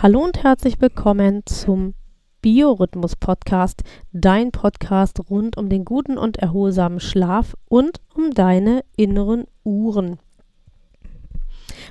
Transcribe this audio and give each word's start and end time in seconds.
Hallo 0.00 0.22
und 0.22 0.44
herzlich 0.44 0.80
willkommen 0.80 1.44
zum 1.44 1.94
Biorhythmus 2.40 3.16
Podcast, 3.16 3.82
dein 4.12 4.52
Podcast 4.52 5.28
rund 5.28 5.56
um 5.56 5.68
den 5.68 5.84
guten 5.84 6.18
und 6.18 6.36
erholsamen 6.36 7.00
Schlaf 7.00 7.56
und 7.68 8.00
um 8.14 8.30
deine 8.30 8.84
inneren 8.96 9.48
Uhren. 9.64 10.20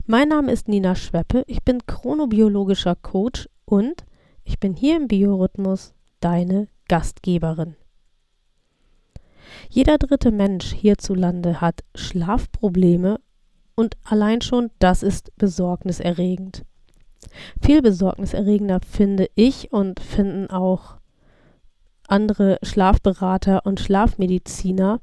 Mein 0.06 0.30
Name 0.30 0.54
ist 0.54 0.70
Nina 0.70 0.96
Schweppe, 0.96 1.44
ich 1.48 1.64
bin 1.64 1.86
chronobiologischer 1.86 2.96
Coach 2.96 3.50
und 3.66 4.06
ich 4.46 4.58
bin 4.58 4.74
hier 4.74 4.96
im 4.96 5.10
Biorhythmus 5.10 5.94
deine 6.22 6.70
Gastgeberin. 6.88 7.76
Jeder 9.70 9.98
dritte 9.98 10.32
Mensch 10.32 10.74
hierzulande 10.74 11.60
hat 11.60 11.84
Schlafprobleme 11.94 13.20
und 13.76 13.98
allein 14.06 14.40
schon 14.40 14.72
das 14.80 15.04
ist 15.04 15.36
besorgniserregend. 15.36 16.64
Viel 17.62 17.82
besorgniserregender 17.82 18.80
finde 18.82 19.30
ich 19.36 19.72
und 19.72 20.00
finden 20.00 20.50
auch 20.50 20.98
andere 22.08 22.58
Schlafberater 22.64 23.66
und 23.66 23.80
Schlafmediziner. 23.80 25.02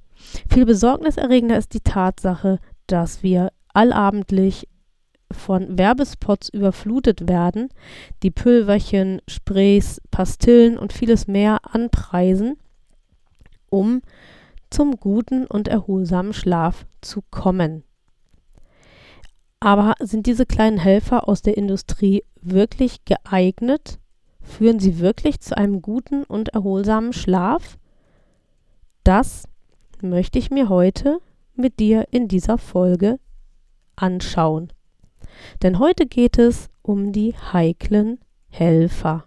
Viel 0.48 0.64
besorgniserregender 0.64 1.58
ist 1.58 1.74
die 1.74 1.80
Tatsache, 1.80 2.58
dass 2.86 3.22
wir 3.22 3.52
allabendlich 3.72 4.68
von 5.30 5.78
Werbespots 5.78 6.48
überflutet 6.48 7.28
werden, 7.28 7.68
die 8.22 8.30
Pülverchen, 8.30 9.20
Sprays, 9.28 10.00
Pastillen 10.10 10.78
und 10.78 10.92
vieles 10.92 11.26
mehr 11.26 11.58
anpreisen, 11.72 12.56
um 13.68 14.02
zum 14.70 14.96
guten 14.96 15.46
und 15.46 15.68
erholsamen 15.68 16.32
Schlaf 16.32 16.86
zu 17.00 17.22
kommen. 17.30 17.84
Aber 19.64 19.94
sind 19.98 20.26
diese 20.26 20.44
kleinen 20.44 20.76
Helfer 20.76 21.26
aus 21.26 21.40
der 21.40 21.56
Industrie 21.56 22.22
wirklich 22.42 23.06
geeignet? 23.06 23.98
Führen 24.42 24.78
sie 24.78 24.98
wirklich 24.98 25.40
zu 25.40 25.56
einem 25.56 25.80
guten 25.80 26.22
und 26.24 26.50
erholsamen 26.50 27.14
Schlaf? 27.14 27.78
Das 29.04 29.48
möchte 30.02 30.38
ich 30.38 30.50
mir 30.50 30.68
heute 30.68 31.18
mit 31.54 31.80
dir 31.80 32.08
in 32.10 32.28
dieser 32.28 32.58
Folge 32.58 33.18
anschauen. 33.96 34.70
Denn 35.62 35.78
heute 35.78 36.04
geht 36.04 36.36
es 36.38 36.68
um 36.82 37.12
die 37.12 37.34
heiklen 37.34 38.20
Helfer. 38.50 39.26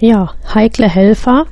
Ja, 0.00 0.34
heikle 0.54 0.88
Helfer, 0.88 1.46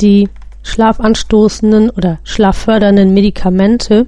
die 0.00 0.28
schlafanstoßenden 0.62 1.88
oder 1.88 2.18
schlaffördernden 2.22 3.14
Medikamente. 3.14 4.06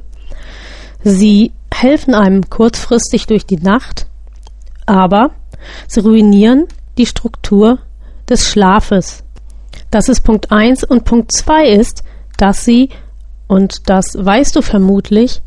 Sie 1.02 1.52
helfen 1.72 2.14
einem 2.14 2.50
kurzfristig 2.50 3.26
durch 3.26 3.46
die 3.46 3.56
Nacht, 3.56 4.06
aber 4.84 5.30
sie 5.88 6.00
ruinieren 6.00 6.66
die 6.98 7.06
Struktur 7.06 7.78
des 8.28 8.46
Schlafes. 8.46 9.24
Das 9.90 10.10
ist 10.10 10.20
Punkt 10.20 10.52
1 10.52 10.84
und 10.84 11.04
Punkt 11.04 11.32
2 11.32 11.68
ist, 11.70 12.04
dass 12.36 12.64
sie, 12.66 12.90
und 13.46 13.88
das 13.88 14.14
weißt 14.14 14.56
du 14.56 14.62
vermutlich, 14.62 15.40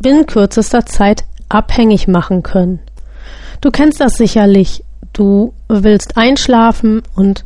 binnen 0.00 0.26
kürzester 0.26 0.84
Zeit 0.86 1.24
abhängig 1.48 2.08
machen 2.08 2.42
können. 2.42 2.80
Du 3.60 3.70
kennst 3.70 4.00
das 4.00 4.16
sicherlich 4.16 4.82
du 5.14 5.54
willst 5.68 6.16
einschlafen 6.16 7.02
und 7.16 7.44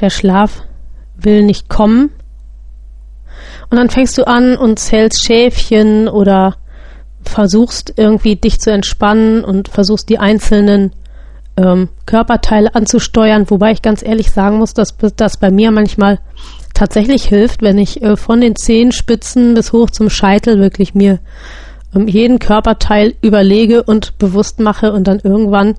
der 0.00 0.10
Schlaf 0.10 0.62
will 1.16 1.44
nicht 1.44 1.68
kommen. 1.68 2.10
Und 3.70 3.78
dann 3.78 3.90
fängst 3.90 4.18
du 4.18 4.26
an 4.26 4.56
und 4.56 4.78
zählst 4.78 5.24
Schäfchen 5.24 6.08
oder 6.08 6.56
versuchst 7.22 7.94
irgendwie 7.96 8.36
dich 8.36 8.60
zu 8.60 8.70
entspannen 8.70 9.44
und 9.44 9.68
versuchst 9.68 10.08
die 10.08 10.18
einzelnen 10.18 10.92
ähm, 11.56 11.88
Körperteile 12.06 12.74
anzusteuern, 12.74 13.48
wobei 13.48 13.72
ich 13.72 13.82
ganz 13.82 14.02
ehrlich 14.02 14.30
sagen 14.30 14.58
muss, 14.58 14.74
dass 14.74 14.96
das 15.16 15.38
bei 15.38 15.50
mir 15.50 15.70
manchmal 15.70 16.18
tatsächlich 16.74 17.24
hilft, 17.24 17.62
wenn 17.62 17.78
ich 17.78 18.02
äh, 18.02 18.16
von 18.16 18.40
den 18.40 18.56
Zehenspitzen 18.56 19.54
bis 19.54 19.72
hoch 19.72 19.90
zum 19.90 20.10
Scheitel 20.10 20.58
wirklich 20.58 20.94
mir 20.94 21.20
ähm, 21.94 22.08
jeden 22.08 22.38
Körperteil 22.38 23.14
überlege 23.22 23.82
und 23.84 24.18
bewusst 24.18 24.60
mache 24.60 24.92
und 24.92 25.08
dann 25.08 25.20
irgendwann 25.20 25.76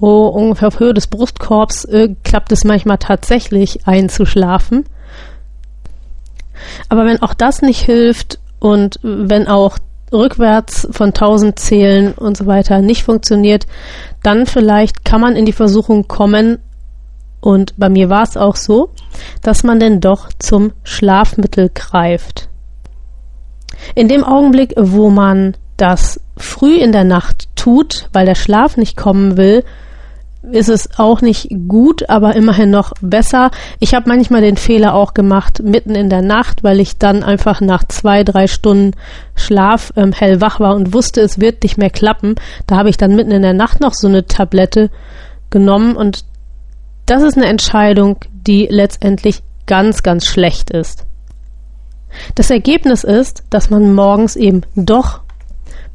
oh, 0.00 0.26
ungefähr 0.28 0.68
auf 0.68 0.80
Höhe 0.80 0.94
des 0.94 1.06
Brustkorbs 1.06 1.84
äh, 1.86 2.14
klappt 2.24 2.52
es 2.52 2.64
manchmal 2.64 2.98
tatsächlich 2.98 3.86
einzuschlafen. 3.86 4.84
Aber 6.88 7.04
wenn 7.06 7.22
auch 7.22 7.34
das 7.34 7.62
nicht 7.62 7.80
hilft 7.80 8.38
und 8.58 8.98
wenn 9.02 9.46
auch 9.48 9.78
rückwärts 10.12 10.88
von 10.90 11.08
1000 11.08 11.58
Zählen 11.58 12.12
und 12.12 12.36
so 12.36 12.46
weiter 12.46 12.80
nicht 12.80 13.04
funktioniert, 13.04 13.66
dann 14.22 14.46
vielleicht 14.46 15.04
kann 15.04 15.20
man 15.20 15.36
in 15.36 15.44
die 15.44 15.52
Versuchung 15.52 16.08
kommen, 16.08 16.58
und 17.40 17.74
bei 17.76 17.88
mir 17.88 18.10
war 18.10 18.22
es 18.22 18.36
auch 18.36 18.56
so, 18.56 18.90
dass 19.42 19.62
man 19.62 19.78
denn 19.78 20.00
doch 20.00 20.28
zum 20.38 20.72
Schlafmittel 20.82 21.70
greift. 21.72 22.48
In 23.94 24.08
dem 24.08 24.24
Augenblick, 24.24 24.74
wo 24.76 25.10
man 25.10 25.56
das 25.76 26.20
früh 26.36 26.76
in 26.76 26.90
der 26.90 27.04
Nacht 27.04 27.48
tut, 27.54 28.08
weil 28.12 28.26
der 28.26 28.34
Schlaf 28.34 28.76
nicht 28.76 28.96
kommen 28.96 29.36
will, 29.36 29.64
ist 30.42 30.68
es 30.68 30.98
auch 30.98 31.20
nicht 31.20 31.48
gut, 31.68 32.08
aber 32.08 32.36
immerhin 32.36 32.70
noch 32.70 32.92
besser. 33.00 33.50
Ich 33.80 33.94
habe 33.94 34.08
manchmal 34.08 34.40
den 34.40 34.56
Fehler 34.56 34.94
auch 34.94 35.12
gemacht, 35.12 35.62
mitten 35.62 35.94
in 35.94 36.08
der 36.08 36.22
Nacht, 36.22 36.62
weil 36.62 36.80
ich 36.80 36.98
dann 36.98 37.22
einfach 37.22 37.60
nach 37.60 37.84
zwei, 37.84 38.22
drei 38.24 38.46
Stunden 38.46 38.92
Schlaf 39.34 39.92
ähm, 39.96 40.12
hellwach 40.12 40.60
war 40.60 40.74
und 40.74 40.94
wusste, 40.94 41.20
es 41.22 41.40
wird 41.40 41.62
nicht 41.62 41.76
mehr 41.76 41.90
klappen. 41.90 42.36
Da 42.66 42.76
habe 42.76 42.88
ich 42.88 42.96
dann 42.96 43.16
mitten 43.16 43.32
in 43.32 43.42
der 43.42 43.52
Nacht 43.52 43.80
noch 43.80 43.94
so 43.94 44.06
eine 44.06 44.26
Tablette 44.26 44.90
genommen 45.50 45.96
und 45.96 46.24
das 47.06 47.22
ist 47.22 47.36
eine 47.36 47.46
Entscheidung, 47.46 48.18
die 48.30 48.68
letztendlich 48.70 49.42
ganz, 49.66 50.02
ganz 50.02 50.26
schlecht 50.26 50.70
ist. 50.70 51.04
Das 52.34 52.50
Ergebnis 52.50 53.04
ist, 53.04 53.42
dass 53.50 53.70
man 53.70 53.94
morgens 53.94 54.36
eben 54.36 54.62
doch 54.76 55.20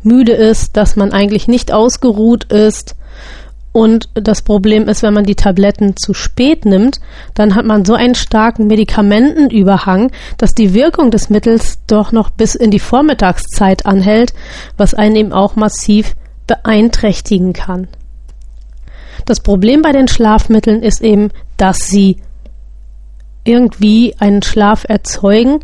müde 0.04 0.34
ist, 0.34 0.76
dass 0.76 0.96
man 0.96 1.12
eigentlich 1.12 1.48
nicht 1.48 1.72
ausgeruht 1.72 2.52
ist, 2.52 2.96
und 3.74 4.08
das 4.14 4.44
Problem 4.44 4.88
ist, 4.88 5.02
wenn 5.02 5.16
man 5.16 5.26
die 5.26 5.36
Tabletten 5.36 5.98
zu 5.98 6.14
spät 6.14 6.64
nimmt, 6.64 7.02
dann 7.34 7.56
hat 7.56 7.66
man 7.66 7.84
so 7.84 7.96
einen 7.96 8.14
starken 8.14 8.68
Medikamentenüberhang, 8.68 10.12
dass 10.38 10.54
die 10.54 10.76
Wirkung 10.76 11.10
des 11.10 11.32
Mittels 11.32 11.80
doch 11.88 12.12
noch 12.12 12.30
bis 12.30 12.54
in 12.54 12.70
die 12.70 12.80
Vormittagszeit 12.80 13.88
anhält, 13.88 14.34
was 14.78 14.94
einen 14.94 15.16
eben 15.16 15.34
auch 15.34 15.56
massiv 15.56 16.16
beeinträchtigen 16.46 17.54
kann. 17.54 17.88
Das 19.26 19.40
Problem 19.40 19.82
bei 19.82 19.92
den 19.92 20.08
Schlafmitteln 20.08 20.84
ist 20.84 21.02
eben, 21.02 21.32
dass 21.58 21.88
sie 21.88 22.18
irgendwie 23.44 24.16
einen 24.20 24.44
Schlaf 24.44 24.86
erzeugen, 24.88 25.62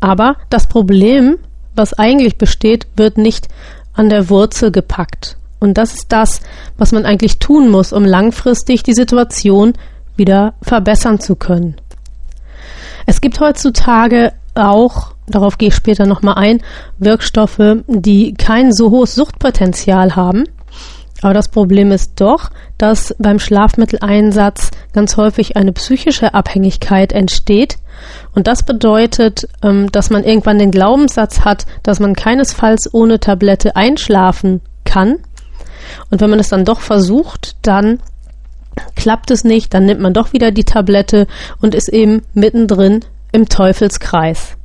aber 0.00 0.36
das 0.48 0.66
Problem, 0.66 1.36
was 1.74 1.92
eigentlich 1.92 2.38
besteht, 2.38 2.86
wird 2.96 3.18
nicht 3.18 3.48
an 3.92 4.08
der 4.08 4.30
Wurzel 4.30 4.72
gepackt. 4.72 5.36
Und 5.60 5.78
das 5.78 5.94
ist 5.94 6.10
das, 6.10 6.40
was 6.76 6.90
man 6.90 7.04
eigentlich 7.04 7.38
tun 7.38 7.70
muss, 7.70 7.92
um 7.92 8.04
langfristig 8.04 8.82
die 8.82 8.94
Situation 8.94 9.74
wieder 10.16 10.54
verbessern 10.62 11.20
zu 11.20 11.36
können. 11.36 11.76
Es 13.06 13.20
gibt 13.20 13.40
heutzutage 13.40 14.32
auch, 14.54 15.12
darauf 15.28 15.58
gehe 15.58 15.68
ich 15.68 15.74
später 15.74 16.06
nochmal 16.06 16.34
ein, 16.34 16.62
Wirkstoffe, 16.98 17.76
die 17.86 18.34
kein 18.34 18.72
so 18.72 18.90
hohes 18.90 19.14
Suchtpotenzial 19.14 20.16
haben, 20.16 20.44
Aber 21.22 21.34
das 21.34 21.48
Problem 21.48 21.90
ist 21.92 22.20
doch, 22.20 22.50
dass 22.78 23.14
beim 23.18 23.38
Schlafmitteleinsatz 23.38 24.70
ganz 24.92 25.16
häufig 25.16 25.56
eine 25.56 25.72
psychische 25.72 26.32
Abhängigkeit 26.34 27.12
entsteht. 27.12 27.76
Und 28.34 28.46
das 28.46 28.62
bedeutet, 28.62 29.46
ähm, 29.62 29.92
dass 29.92 30.10
man 30.10 30.24
irgendwann 30.24 30.58
den 30.58 30.70
Glaubenssatz 30.70 31.40
hat, 31.40 31.66
dass 31.82 32.00
man 32.00 32.14
keinesfalls 32.14 32.92
ohne 32.94 33.20
Tablette 33.20 33.76
einschlafen 33.76 34.62
kann. 34.84 35.18
Und 36.10 36.20
wenn 36.20 36.30
man 36.30 36.40
es 36.40 36.48
dann 36.48 36.64
doch 36.64 36.80
versucht, 36.80 37.56
dann 37.62 38.00
klappt 38.96 39.30
es 39.30 39.44
nicht, 39.44 39.74
dann 39.74 39.84
nimmt 39.84 40.00
man 40.00 40.14
doch 40.14 40.32
wieder 40.32 40.50
die 40.50 40.64
Tablette 40.64 41.26
und 41.60 41.74
ist 41.74 41.88
eben 41.88 42.22
mittendrin 42.34 43.00
im 43.32 43.48
Teufelskreis. 43.48 44.56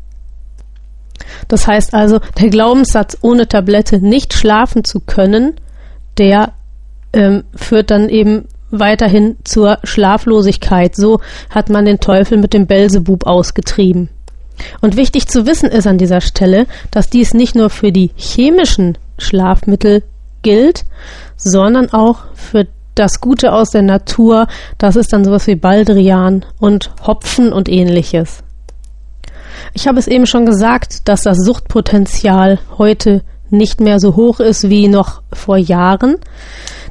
Das 1.48 1.68
heißt 1.68 1.94
also, 1.94 2.20
der 2.40 2.50
Glaubenssatz, 2.50 3.18
ohne 3.22 3.48
Tablette 3.48 4.00
nicht 4.00 4.34
schlafen 4.34 4.84
zu 4.84 5.00
können, 5.00 5.56
der 6.18 6.54
ähm, 7.14 7.44
führt 7.56 7.92
dann 7.92 8.10
eben 8.10 8.48
weiterhin 8.72 9.38
zur 9.44 9.80
Schlaflosigkeit. 9.84 10.96
So 10.96 11.22
hat 11.50 11.70
man 11.70 11.86
den 11.86 12.00
Teufel 12.00 12.38
mit 12.38 12.54
dem 12.54 12.68
Belzebub 12.68 13.26
ausgetrieben. 13.26 14.10
Und 14.82 14.96
wichtig 14.96 15.28
zu 15.28 15.46
wissen 15.46 15.70
ist 15.70 15.88
an 15.88 15.98
dieser 15.98 16.22
Stelle, 16.22 16.66
dass 16.92 17.10
dies 17.10 17.34
nicht 17.34 17.56
nur 17.56 17.70
für 17.70 17.92
die 17.92 18.12
chemischen 18.16 18.98
Schlafmittel 19.18 20.04
gilt, 20.46 20.86
sondern 21.36 21.92
auch 21.92 22.20
für 22.36 22.68
das 22.94 23.20
Gute 23.20 23.52
aus 23.52 23.72
der 23.72 23.82
Natur. 23.82 24.48
Das 24.78 24.96
ist 24.96 25.12
dann 25.12 25.26
sowas 25.26 25.48
wie 25.48 25.56
Baldrian 25.56 26.46
und 26.60 26.92
Hopfen 27.06 27.52
und 27.52 27.68
ähnliches. 27.68 28.44
Ich 29.74 29.88
habe 29.88 29.98
es 29.98 30.08
eben 30.08 30.28
schon 30.28 30.46
gesagt, 30.46 31.10
dass 31.10 31.24
das 31.24 31.40
Suchtpotenzial 31.40 32.60
heute 32.78 33.24
nicht 33.50 33.82
mehr 33.82 34.00
so 34.00 34.16
hoch 34.16 34.40
ist 34.40 34.70
wie 34.70 34.88
noch 34.88 35.24
vor 35.34 35.58
Jahren. 35.58 36.18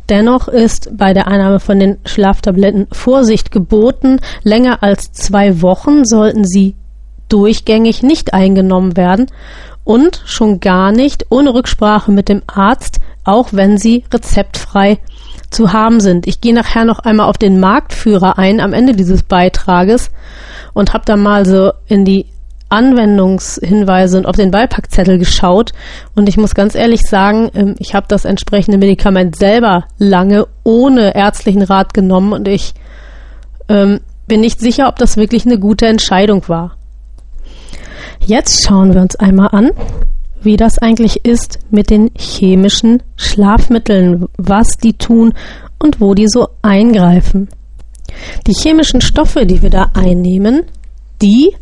Dennoch 0.08 0.48
ist 0.48 0.90
bei 0.96 1.14
der 1.14 1.28
Einnahme 1.28 1.60
von 1.60 1.78
den 1.78 1.98
Schlaftabletten 2.04 2.88
Vorsicht 2.90 3.52
geboten. 3.52 4.18
Länger 4.42 4.82
als 4.82 5.12
zwei 5.12 5.62
Wochen 5.62 6.04
sollten 6.04 6.44
sie 6.44 6.74
durchgängig 7.28 8.02
nicht 8.02 8.34
eingenommen 8.34 8.96
werden 8.96 9.26
und 9.84 10.22
schon 10.24 10.60
gar 10.60 10.90
nicht 10.92 11.26
ohne 11.30 11.54
Rücksprache 11.54 12.10
mit 12.10 12.28
dem 12.28 12.42
Arzt, 12.46 13.00
auch 13.24 13.48
wenn 13.52 13.78
sie 13.78 14.04
rezeptfrei 14.12 14.98
zu 15.50 15.72
haben 15.72 16.00
sind. 16.00 16.26
Ich 16.26 16.40
gehe 16.40 16.54
nachher 16.54 16.84
noch 16.84 17.00
einmal 17.00 17.28
auf 17.28 17.38
den 17.38 17.60
Marktführer 17.60 18.38
ein 18.38 18.60
am 18.60 18.72
Ende 18.72 18.94
dieses 18.94 19.22
Beitrages 19.22 20.10
und 20.72 20.92
habe 20.92 21.04
da 21.06 21.16
mal 21.16 21.46
so 21.46 21.72
in 21.86 22.04
die 22.04 22.26
Anwendungshinweise 22.68 24.18
und 24.18 24.26
auf 24.26 24.36
den 24.36 24.50
Beipackzettel 24.50 25.18
geschaut 25.18 25.72
und 26.16 26.28
ich 26.28 26.36
muss 26.36 26.54
ganz 26.54 26.74
ehrlich 26.74 27.02
sagen, 27.02 27.50
ähm, 27.54 27.74
ich 27.78 27.94
habe 27.94 28.06
das 28.08 28.24
entsprechende 28.24 28.78
Medikament 28.78 29.36
selber 29.36 29.84
lange 29.98 30.46
ohne 30.64 31.14
ärztlichen 31.14 31.62
Rat 31.62 31.94
genommen 31.94 32.32
und 32.32 32.48
ich 32.48 32.74
ähm, 33.68 34.00
bin 34.26 34.40
nicht 34.40 34.60
sicher, 34.60 34.88
ob 34.88 34.96
das 34.96 35.16
wirklich 35.16 35.46
eine 35.46 35.58
gute 35.58 35.86
Entscheidung 35.86 36.48
war. 36.48 36.76
Jetzt 38.20 38.66
schauen 38.66 38.94
wir 38.94 39.02
uns 39.02 39.16
einmal 39.16 39.48
an, 39.52 39.70
wie 40.44 40.56
das 40.56 40.78
eigentlich 40.78 41.24
ist 41.24 41.58
mit 41.70 41.90
den 41.90 42.10
chemischen 42.16 43.02
Schlafmitteln, 43.16 44.26
was 44.36 44.76
die 44.82 44.94
tun 44.94 45.32
und 45.78 46.00
wo 46.00 46.14
die 46.14 46.28
so 46.28 46.48
eingreifen. 46.62 47.48
Die 48.46 48.54
chemischen 48.54 49.00
Stoffe, 49.00 49.46
die 49.46 49.62
wir 49.62 49.70
da 49.70 49.90
einnehmen, 49.94 50.64
die 51.20 51.54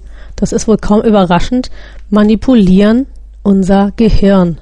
das 0.43 0.51
ist 0.51 0.67
wohl 0.67 0.77
kaum 0.77 1.03
überraschend, 1.03 1.71
manipulieren 2.11 3.07
unser 3.45 3.93
Gehirn. 3.95 4.59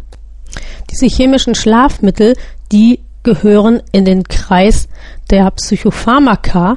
Diese 0.90 1.06
chemischen 1.06 1.55
Schlafmittel, 1.55 2.34
die 2.70 3.00
gehören 3.22 3.82
in 3.90 4.05
den 4.05 4.25
Kreis 4.25 4.88
der 5.31 5.50
Psychopharmaka 5.50 6.76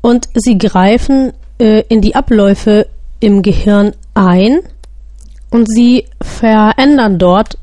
und 0.00 0.28
sie 0.34 0.58
greifen 0.58 1.32
äh, 1.58 1.82
in 1.88 2.02
die 2.02 2.14
Abläufe 2.14 2.86
im 3.18 3.42
Gehirn 3.42 3.94
ein 4.14 4.60
und 5.54 5.70
sie 5.70 6.06
verändern 6.20 7.16
dort 7.16 7.58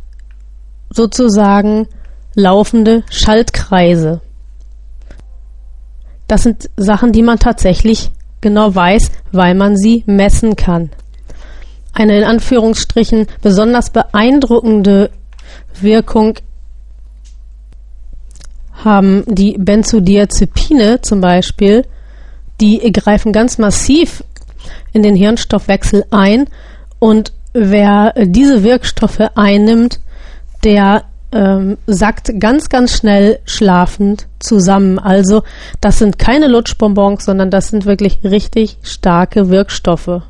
sozusagen 0.92 1.90
laufende 2.36 3.04
Schaltkreise. 3.10 4.22
Das 6.26 6.44
sind 6.44 6.70
Sachen, 6.78 7.12
die 7.12 7.22
man 7.22 7.38
tatsächlich 7.38 8.12
genau 8.40 8.74
weiß, 8.74 9.12
weil 9.34 9.56
man 9.56 9.76
sie 9.76 10.06
messen 10.06 10.56
kann. 10.56 10.90
Eine 11.92 12.18
in 12.18 12.24
Anführungsstrichen 12.24 13.28
besonders 13.42 13.90
beeindruckende 13.90 15.10
Wirkung 15.82 16.36
haben 18.86 19.26
die 19.28 19.58
Benzodiazepine 19.60 21.02
zum 21.02 21.20
Beispiel, 21.20 21.86
die 22.62 22.90
greifen 22.94 23.34
ganz 23.34 23.58
massiv 23.58 24.24
in 24.94 25.04
den 25.04 25.18
Hirnstoffwechsel 25.18 26.06
ein 26.10 26.48
und 27.00 27.34
wer 27.54 28.14
diese 28.18 28.64
Wirkstoffe 28.64 29.22
einnimmt, 29.36 30.00
der 30.64 31.04
ähm, 31.32 31.78
sackt 31.88 32.40
ganz, 32.40 32.70
ganz 32.70 32.98
schnell 32.98 33.40
schlafend 33.46 34.28
zusammen. 34.40 35.00
Also 35.00 35.44
das 35.80 36.00
sind 36.00 36.20
keine 36.20 36.48
Lutschbonbons, 36.48 37.26
sondern 37.26 37.50
das 37.50 37.70
sind 37.70 37.86
wirklich 37.86 38.20
richtig 38.24 38.78
starke 38.84 39.50
Wirkstoffe. 39.50 40.22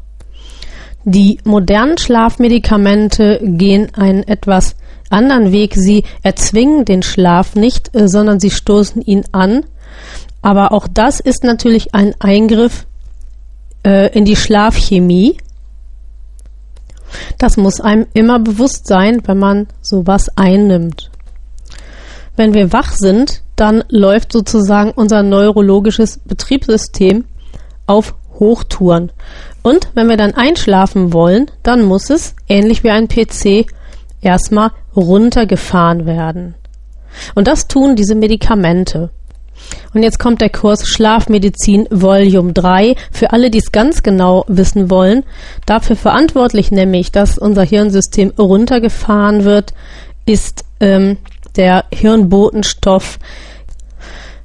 Die 1.04 1.40
modernen 1.44 1.98
Schlafmedikamente 1.98 3.40
gehen 3.42 3.90
einen 3.96 4.24
etwas 4.24 4.76
anderen 5.10 5.52
Weg. 5.52 5.74
Sie 5.76 6.04
erzwingen 6.22 6.86
den 6.86 7.02
Schlaf 7.02 7.56
nicht, 7.56 7.96
äh, 7.96 8.08
sondern 8.08 8.40
sie 8.40 8.52
stoßen 8.52 9.02
ihn 9.02 9.24
an. 9.32 9.66
Aber 10.42 10.72
auch 10.72 10.88
das 10.88 11.20
ist 11.20 11.44
natürlich 11.44 11.94
ein 11.94 12.14
Eingriff 12.20 12.86
äh, 13.84 14.16
in 14.16 14.26
die 14.26 14.36
Schlafchemie. 14.36 15.38
Das 17.38 17.58
muss 17.58 17.82
einem 17.82 18.08
immer 18.14 18.40
bewusst 18.40 18.88
sein, 18.88 19.22
wenn 19.26 19.40
man 19.40 19.68
sowas 19.82 20.30
einnimmt. 20.38 21.12
Wenn 22.36 22.54
wir 22.54 22.74
wach 22.74 22.94
sind, 22.94 23.44
dann 23.56 23.84
läuft 23.90 24.32
sozusagen 24.32 24.92
unser 24.92 25.22
neurologisches 25.24 26.20
Betriebssystem 26.26 27.26
auf 27.86 28.16
Hochtouren. 28.40 29.12
Und 29.62 29.90
wenn 29.94 30.10
wir 30.10 30.18
dann 30.18 30.34
einschlafen 30.34 31.14
wollen, 31.14 31.52
dann 31.62 31.84
muss 31.84 32.10
es, 32.10 32.36
ähnlich 32.48 32.84
wie 32.84 32.90
ein 32.90 33.08
PC, 33.08 33.68
erstmal 34.22 34.72
runtergefahren 34.96 36.06
werden. 36.06 36.56
Und 37.36 37.48
das 37.48 37.68
tun 37.68 37.96
diese 37.96 38.16
Medikamente. 38.16 39.12
Und 39.94 40.04
jetzt 40.04 40.20
kommt 40.20 40.42
der 40.42 40.50
Kurs 40.50 40.88
Schlafmedizin 40.88 41.88
Volume 41.92 42.54
3 42.54 42.96
für 43.12 43.34
alle, 43.34 43.50
die 43.50 43.60
es 43.60 43.72
ganz 43.72 44.04
genau 44.04 44.46
wissen 44.48 44.90
wollen. 44.90 45.24
Dafür 45.66 45.96
verantwortlich 45.96 46.72
nämlich, 46.72 47.12
dass 47.12 47.38
unser 47.38 47.64
Hirnsystem 47.64 48.32
runtergefahren 48.38 49.44
wird, 49.44 49.74
ist 50.26 50.64
ähm, 50.80 51.18
der 51.56 51.86
Hirnbotenstoff. 51.94 53.20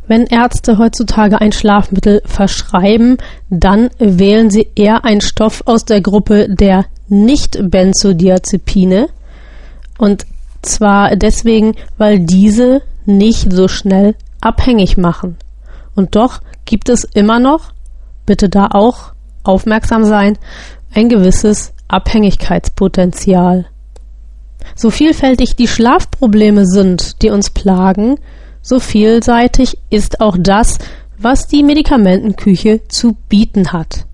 Wenn 0.08 0.26
Ärzte 0.26 0.78
heutzutage 0.78 1.40
ein 1.40 1.52
Schlafmittel 1.52 2.22
verschreiben, 2.24 3.18
dann 3.50 3.90
wählen 3.98 4.50
sie 4.50 4.68
eher 4.76 5.04
einen 5.04 5.20
Stoff 5.20 5.62
aus 5.66 5.84
der 5.84 6.00
Gruppe 6.00 6.48
der 6.48 6.86
Nicht-Benzodiazepine. 7.08 9.08
Und 9.98 10.26
zwar 10.62 11.16
deswegen, 11.16 11.74
weil 11.98 12.20
diese 12.20 12.82
nicht 13.04 13.52
so 13.52 13.68
schnell 13.68 14.14
abhängig 14.46 14.96
machen. 14.96 15.36
Und 15.94 16.14
doch 16.14 16.40
gibt 16.64 16.88
es 16.88 17.04
immer 17.04 17.40
noch, 17.40 17.72
bitte 18.26 18.48
da 18.48 18.68
auch 18.70 19.12
aufmerksam 19.42 20.04
sein, 20.04 20.38
ein 20.94 21.08
gewisses 21.08 21.72
Abhängigkeitspotenzial. 21.88 23.66
So 24.74 24.90
vielfältig 24.90 25.56
die 25.56 25.68
Schlafprobleme 25.68 26.66
sind, 26.66 27.22
die 27.22 27.30
uns 27.30 27.50
plagen, 27.50 28.18
so 28.62 28.80
vielseitig 28.80 29.78
ist 29.90 30.20
auch 30.20 30.36
das, 30.38 30.78
was 31.18 31.46
die 31.46 31.62
Medikamentenküche 31.62 32.86
zu 32.88 33.16
bieten 33.28 33.72
hat. 33.72 34.06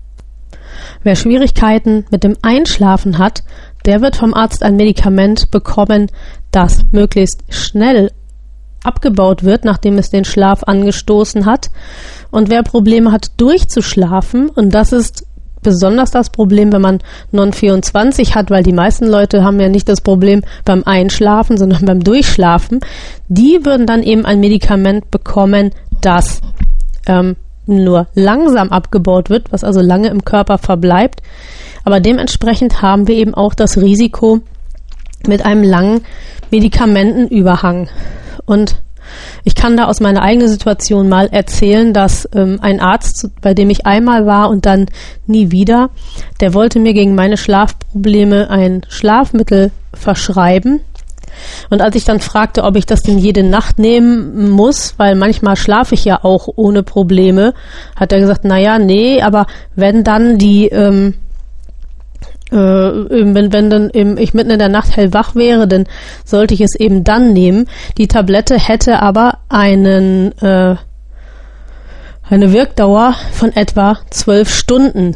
Wer 1.03 1.15
Schwierigkeiten 1.15 2.05
mit 2.11 2.23
dem 2.23 2.37
Einschlafen 2.41 3.17
hat, 3.17 3.43
der 3.85 4.01
wird 4.01 4.15
vom 4.15 4.33
Arzt 4.33 4.63
ein 4.63 4.75
Medikament 4.75 5.51
bekommen, 5.51 6.09
das 6.51 6.85
möglichst 6.91 7.43
schnell 7.49 8.11
abgebaut 8.83 9.43
wird, 9.43 9.65
nachdem 9.65 9.97
es 9.97 10.09
den 10.09 10.25
Schlaf 10.25 10.63
angestoßen 10.63 11.45
hat. 11.45 11.69
Und 12.31 12.49
wer 12.49 12.63
Probleme 12.63 13.11
hat, 13.11 13.31
durchzuschlafen, 13.37 14.49
und 14.49 14.73
das 14.73 14.91
ist 14.91 15.25
besonders 15.63 16.11
das 16.11 16.29
Problem, 16.29 16.71
wenn 16.73 16.81
man 16.81 16.99
Non-24 17.31 18.35
hat, 18.35 18.51
weil 18.51 18.63
die 18.63 18.73
meisten 18.73 19.07
Leute 19.07 19.43
haben 19.43 19.59
ja 19.59 19.69
nicht 19.69 19.89
das 19.89 20.01
Problem 20.01 20.41
beim 20.65 20.83
Einschlafen, 20.85 21.57
sondern 21.57 21.85
beim 21.85 22.03
Durchschlafen, 22.03 22.81
die 23.29 23.59
würden 23.63 23.87
dann 23.87 24.03
eben 24.03 24.25
ein 24.25 24.39
Medikament 24.39 25.09
bekommen, 25.09 25.71
das 26.01 26.41
ähm, 27.07 27.37
nur 27.65 28.07
langsam 28.13 28.69
abgebaut 28.69 29.29
wird, 29.29 29.51
was 29.51 29.63
also 29.63 29.81
lange 29.81 30.09
im 30.09 30.25
Körper 30.25 30.57
verbleibt. 30.57 31.21
Aber 31.85 31.99
dementsprechend 31.99 32.81
haben 32.81 33.07
wir 33.07 33.15
eben 33.15 33.33
auch 33.33 33.53
das 33.53 33.77
Risiko 33.77 34.41
mit 35.27 35.45
einem 35.45 35.63
langen 35.63 36.01
Medikamentenüberhang. 36.51 37.87
Und 38.45 38.81
Ich 39.43 39.55
kann 39.55 39.75
da 39.77 39.85
aus 39.85 39.99
meiner 39.99 40.21
eigenen 40.21 40.47
Situation 40.47 41.09
mal 41.09 41.27
erzählen, 41.27 41.93
dass 41.93 42.27
ähm, 42.33 42.59
ein 42.61 42.79
Arzt, 42.79 43.29
bei 43.41 43.53
dem 43.53 43.69
ich 43.69 43.85
einmal 43.85 44.25
war 44.25 44.49
und 44.49 44.65
dann 44.65 44.87
nie 45.27 45.51
wieder, 45.51 45.89
der 46.39 46.53
wollte 46.53 46.79
mir 46.79 46.93
gegen 46.93 47.15
meine 47.15 47.37
Schlafprobleme 47.37 48.49
ein 48.49 48.81
Schlafmittel 48.87 49.71
verschreiben. 49.93 50.81
Und 51.69 51.81
als 51.81 51.95
ich 51.95 52.05
dann 52.05 52.19
fragte, 52.19 52.63
ob 52.63 52.75
ich 52.75 52.85
das 52.85 53.01
denn 53.01 53.17
jede 53.17 53.43
Nacht 53.43 53.79
nehmen 53.79 54.49
muss, 54.51 54.93
weil 54.97 55.15
manchmal 55.15 55.55
schlafe 55.55 55.95
ich 55.95 56.05
ja 56.05 56.23
auch 56.23 56.47
ohne 56.55 56.83
Probleme, 56.83 57.53
hat 57.95 58.11
er 58.11 58.19
gesagt, 58.19 58.41
na 58.43 58.59
ja, 58.59 58.77
nee, 58.77 59.21
aber 59.21 59.47
wenn 59.75 60.03
dann 60.03 60.37
die 60.37 60.67
ähm, 60.67 61.15
äh, 62.53 63.33
wenn, 63.35 63.51
wenn 63.51 63.69
dann 63.69 63.89
eben 63.89 64.17
ich 64.17 64.33
mitten 64.33 64.51
in 64.51 64.59
der 64.59 64.69
Nacht 64.69 64.95
hellwach 64.95 65.35
wäre, 65.35 65.67
dann 65.67 65.85
sollte 66.23 66.53
ich 66.53 66.61
es 66.61 66.75
eben 66.75 67.03
dann 67.03 67.33
nehmen. 67.33 67.67
Die 67.97 68.07
Tablette 68.07 68.57
hätte 68.57 69.01
aber 69.01 69.39
einen 69.49 70.31
äh, 70.39 70.75
eine 72.29 72.53
Wirkdauer 72.53 73.15
von 73.31 73.55
etwa 73.55 73.97
zwölf 74.09 74.53
Stunden. 74.53 75.15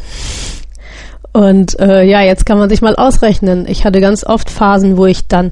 Und 1.34 1.80
äh, 1.80 2.04
ja, 2.04 2.22
jetzt 2.22 2.46
kann 2.46 2.58
man 2.58 2.70
sich 2.70 2.82
mal 2.82 2.96
ausrechnen. 2.96 3.66
Ich 3.68 3.86
hatte 3.86 4.02
ganz 4.02 4.26
oft 4.26 4.50
Phasen, 4.50 4.98
wo 4.98 5.06
ich 5.06 5.28
dann 5.28 5.52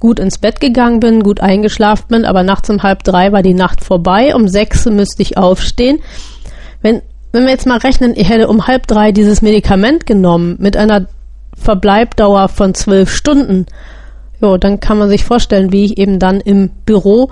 gut 0.00 0.18
ins 0.18 0.38
Bett 0.38 0.60
gegangen 0.60 1.00
bin, 1.00 1.22
gut 1.22 1.40
eingeschlafen 1.40 2.06
bin, 2.08 2.24
aber 2.24 2.42
nachts 2.42 2.70
um 2.70 2.82
halb 2.82 3.02
drei 3.02 3.32
war 3.32 3.42
die 3.42 3.54
Nacht 3.54 3.82
vorbei. 3.82 4.34
Um 4.34 4.48
sechs 4.48 4.84
müsste 4.86 5.22
ich 5.22 5.36
aufstehen. 5.36 6.00
Wenn, 6.82 7.02
wenn 7.32 7.44
wir 7.44 7.50
jetzt 7.50 7.66
mal 7.66 7.78
rechnen, 7.78 8.14
ich 8.16 8.28
hätte 8.28 8.48
um 8.48 8.66
halb 8.66 8.86
drei 8.86 9.12
dieses 9.12 9.42
Medikament 9.42 10.06
genommen 10.06 10.56
mit 10.58 10.76
einer 10.76 11.06
Verbleibdauer 11.56 12.48
von 12.48 12.74
zwölf 12.74 13.10
Stunden, 13.10 13.66
jo, 14.40 14.56
dann 14.56 14.80
kann 14.80 14.98
man 14.98 15.08
sich 15.08 15.24
vorstellen, 15.24 15.72
wie 15.72 15.84
ich 15.84 15.98
eben 15.98 16.18
dann 16.18 16.40
im 16.40 16.70
Büro 16.84 17.30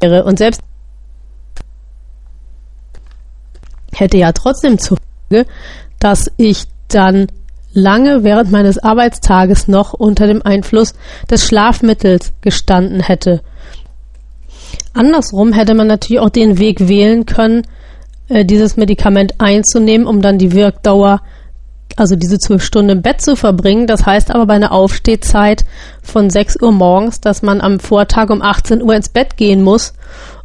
wäre. 0.00 0.24
Und 0.24 0.38
selbst 0.38 0.60
hätte 3.92 4.18
ja 4.18 4.32
trotzdem 4.32 4.78
zur 4.78 4.98
dass 5.98 6.30
ich 6.36 6.64
dann 6.88 7.28
lange 7.72 8.22
während 8.22 8.50
meines 8.50 8.78
Arbeitstages 8.78 9.68
noch 9.68 9.94
unter 9.94 10.26
dem 10.26 10.42
Einfluss 10.42 10.94
des 11.30 11.46
Schlafmittels 11.46 12.34
gestanden 12.42 13.00
hätte. 13.00 13.40
Andersrum 14.92 15.52
hätte 15.52 15.74
man 15.74 15.86
natürlich 15.86 16.20
auch 16.20 16.28
den 16.28 16.58
Weg 16.58 16.88
wählen 16.88 17.24
können, 17.24 17.62
äh, 18.28 18.44
dieses 18.44 18.76
Medikament 18.76 19.34
einzunehmen, 19.38 20.06
um 20.06 20.20
dann 20.20 20.38
die 20.38 20.52
Wirkdauer 20.52 21.22
also 21.96 22.16
diese 22.16 22.38
zwölf 22.38 22.64
Stunden 22.64 22.90
im 22.90 23.02
Bett 23.02 23.20
zu 23.20 23.36
verbringen. 23.36 23.86
Das 23.86 24.06
heißt 24.06 24.30
aber 24.30 24.46
bei 24.46 24.54
einer 24.54 24.72
Aufstehzeit 24.72 25.64
von 26.02 26.30
6 26.30 26.60
Uhr 26.60 26.72
morgens, 26.72 27.20
dass 27.20 27.42
man 27.42 27.60
am 27.60 27.80
Vortag 27.80 28.30
um 28.30 28.42
18 28.42 28.82
Uhr 28.82 28.94
ins 28.94 29.08
Bett 29.08 29.36
gehen 29.36 29.62
muss, 29.62 29.94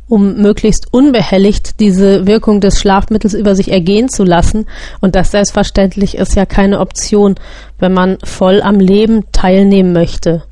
um 0.08 0.38
möglichst 0.38 0.88
unbehelligt 0.92 1.80
diese 1.80 2.26
Wirkung 2.28 2.62
des 2.62 2.80
Schlafmittels 2.80 3.34
über 3.34 3.56
sich 3.56 3.72
ergehen 3.72 4.10
zu 4.10 4.24
lassen. 4.24 4.66
Und 5.02 5.16
das 5.16 5.32
selbstverständlich 5.32 6.18
ist 6.18 6.36
ja 6.36 6.46
keine 6.46 6.80
Option, 6.80 7.36
wenn 7.80 7.94
man 7.94 8.18
voll 8.24 8.62
am 8.62 8.80
Leben 8.80 9.26
teilnehmen 9.32 9.94
möchte. 9.94 10.44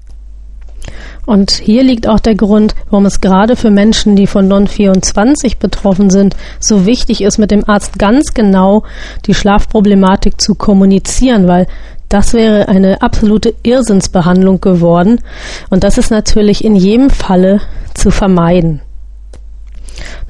Und 1.25 1.51
hier 1.51 1.84
liegt 1.84 2.08
auch 2.08 2.20
der 2.20 2.36
Grund, 2.36 2.75
warum 2.89 3.05
es 3.05 3.22
gerade 3.22 3.55
für 3.55 3.72
Menschen, 3.72 4.15
die 4.15 4.27
von 4.27 4.48
Non-24 4.48 5.58
betroffen 5.58 6.10
sind, 6.10 6.36
so 6.60 6.86
wichtig 6.86 7.22
ist, 7.22 7.38
mit 7.38 7.51
dem 7.51 7.67
Arzt 7.67 7.98
ganz 7.98 8.34
genau 8.34 8.84
die 9.25 9.34
Schlafproblematik 9.34 10.39
zu 10.39 10.55
kommunizieren, 10.55 11.48
weil 11.48 11.67
das 12.10 12.34
wäre 12.34 12.67
eine 12.67 13.01
absolute 13.01 13.55
Irrsinnsbehandlung 13.63 14.62
geworden. 14.62 15.22
Und 15.70 15.84
das 15.84 15.98
ist 15.98 16.12
natürlich 16.12 16.63
in 16.63 16.75
jedem 16.75 17.10
Falle 17.10 17.62
zu 17.96 18.12
vermeiden. 18.12 18.82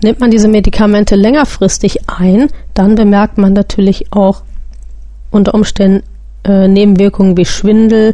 Nimmt 0.02 0.20
man 0.20 0.32
diese 0.32 0.48
Medikamente 0.48 1.16
längerfristig 1.16 2.00
ein, 2.08 2.48
dann 2.74 2.96
bemerkt 2.96 3.38
man 3.38 3.54
natürlich 3.54 4.08
auch 4.12 4.44
unter 5.32 5.54
Umständen 5.54 6.04
äh, 6.46 6.68
Nebenwirkungen 6.68 7.36
wie 7.38 7.46
Schwindel, 7.46 8.14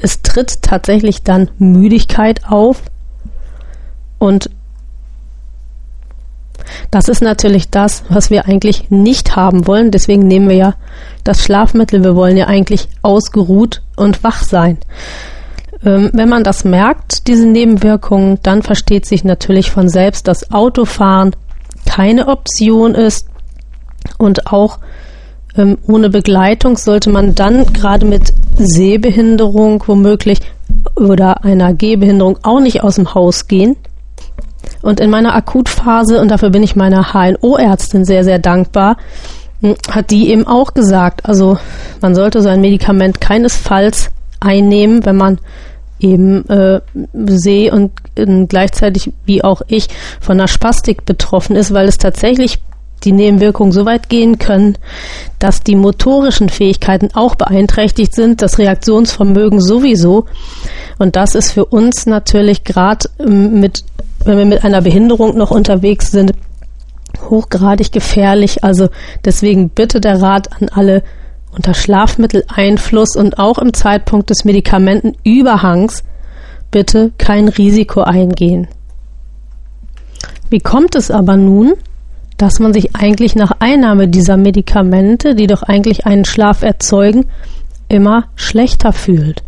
es 0.00 0.22
tritt 0.22 0.62
tatsächlich 0.62 1.22
dann 1.22 1.50
Müdigkeit 1.58 2.42
auf 2.48 2.82
und 4.18 4.50
das 6.90 7.08
ist 7.08 7.22
natürlich 7.22 7.70
das, 7.70 8.04
was 8.08 8.30
wir 8.30 8.46
eigentlich 8.46 8.90
nicht 8.90 9.36
haben 9.36 9.66
wollen. 9.66 9.90
Deswegen 9.90 10.26
nehmen 10.26 10.48
wir 10.48 10.56
ja 10.56 10.74
das 11.24 11.44
Schlafmittel. 11.44 12.02
Wir 12.02 12.16
wollen 12.16 12.36
ja 12.36 12.46
eigentlich 12.46 12.88
ausgeruht 13.02 13.82
und 13.96 14.24
wach 14.24 14.42
sein. 14.42 14.78
Ähm, 15.84 16.10
wenn 16.12 16.28
man 16.28 16.44
das 16.44 16.64
merkt, 16.64 17.28
diese 17.28 17.46
Nebenwirkungen, 17.46 18.38
dann 18.42 18.62
versteht 18.62 19.06
sich 19.06 19.24
natürlich 19.24 19.70
von 19.70 19.88
selbst, 19.88 20.26
dass 20.26 20.50
Autofahren 20.50 21.36
keine 21.84 22.28
Option 22.28 22.94
ist 22.94 23.28
und 24.18 24.52
auch 24.52 24.78
ähm, 25.56 25.78
ohne 25.86 26.10
Begleitung 26.10 26.76
sollte 26.76 27.10
man 27.10 27.34
dann 27.34 27.72
gerade 27.72 28.06
mit 28.06 28.32
Sehbehinderung 28.56 29.82
womöglich 29.86 30.40
oder 30.94 31.44
einer 31.44 31.74
Gehbehinderung 31.74 32.38
auch 32.42 32.60
nicht 32.60 32.82
aus 32.82 32.96
dem 32.96 33.14
Haus 33.14 33.48
gehen. 33.48 33.76
Und 34.82 35.00
in 35.00 35.10
meiner 35.10 35.34
Akutphase, 35.34 36.20
und 36.20 36.30
dafür 36.30 36.50
bin 36.50 36.62
ich 36.62 36.76
meiner 36.76 37.12
HNO-Ärztin 37.12 38.04
sehr, 38.04 38.24
sehr 38.24 38.38
dankbar, 38.38 38.96
hm, 39.60 39.74
hat 39.90 40.10
die 40.10 40.30
eben 40.30 40.46
auch 40.46 40.74
gesagt, 40.74 41.26
also 41.26 41.58
man 42.00 42.14
sollte 42.14 42.42
so 42.42 42.48
ein 42.48 42.60
Medikament 42.60 43.20
keinesfalls 43.20 44.10
einnehmen, 44.40 45.04
wenn 45.04 45.16
man 45.16 45.38
eben 45.98 46.46
äh, 46.48 46.80
seh 47.24 47.70
und 47.70 47.92
äh, 48.16 48.46
gleichzeitig 48.46 49.12
wie 49.24 49.42
auch 49.42 49.62
ich 49.66 49.88
von 50.20 50.38
einer 50.38 50.48
Spastik 50.48 51.06
betroffen 51.06 51.56
ist, 51.56 51.72
weil 51.72 51.88
es 51.88 51.96
tatsächlich 51.96 52.58
die 53.04 53.12
Nebenwirkungen 53.12 53.72
so 53.72 53.84
weit 53.84 54.08
gehen 54.08 54.38
können, 54.38 54.76
dass 55.38 55.62
die 55.62 55.76
motorischen 55.76 56.48
Fähigkeiten 56.48 57.10
auch 57.14 57.34
beeinträchtigt 57.34 58.14
sind, 58.14 58.42
das 58.42 58.58
Reaktionsvermögen 58.58 59.60
sowieso. 59.60 60.26
Und 60.98 61.16
das 61.16 61.34
ist 61.34 61.52
für 61.52 61.66
uns 61.66 62.06
natürlich 62.06 62.64
gerade 62.64 63.08
ähm, 63.18 63.60
mit, 63.60 63.84
wenn 64.24 64.38
wir 64.38 64.46
mit 64.46 64.64
einer 64.64 64.82
Behinderung 64.82 65.36
noch 65.36 65.50
unterwegs 65.50 66.10
sind, 66.10 66.32
hochgradig 67.30 67.92
gefährlich. 67.92 68.64
Also 68.64 68.88
deswegen 69.24 69.68
bitte 69.68 70.00
der 70.00 70.20
Rat 70.20 70.50
an 70.60 70.68
alle 70.68 71.02
unter 71.54 71.74
Schlafmitteleinfluss 71.74 73.16
und 73.16 73.38
auch 73.38 73.58
im 73.58 73.72
Zeitpunkt 73.72 74.30
des 74.30 74.44
Medikamentenüberhangs 74.44 76.04
bitte 76.70 77.12
kein 77.18 77.48
Risiko 77.48 78.02
eingehen. 78.02 78.68
Wie 80.50 80.60
kommt 80.60 80.94
es 80.94 81.10
aber 81.10 81.36
nun, 81.36 81.74
dass 82.36 82.58
man 82.58 82.72
sich 82.72 82.94
eigentlich 82.94 83.34
nach 83.34 83.52
Einnahme 83.60 84.08
dieser 84.08 84.36
Medikamente, 84.36 85.34
die 85.34 85.46
doch 85.46 85.62
eigentlich 85.62 86.06
einen 86.06 86.24
Schlaf 86.24 86.62
erzeugen, 86.62 87.26
immer 87.88 88.24
schlechter 88.34 88.92
fühlt. 88.92 89.42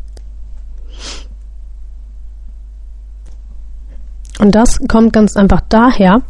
Und 4.39 4.55
das 4.55 4.79
kommt 4.89 5.13
ganz 5.13 5.37
einfach 5.37 5.61
daher, 5.69 6.23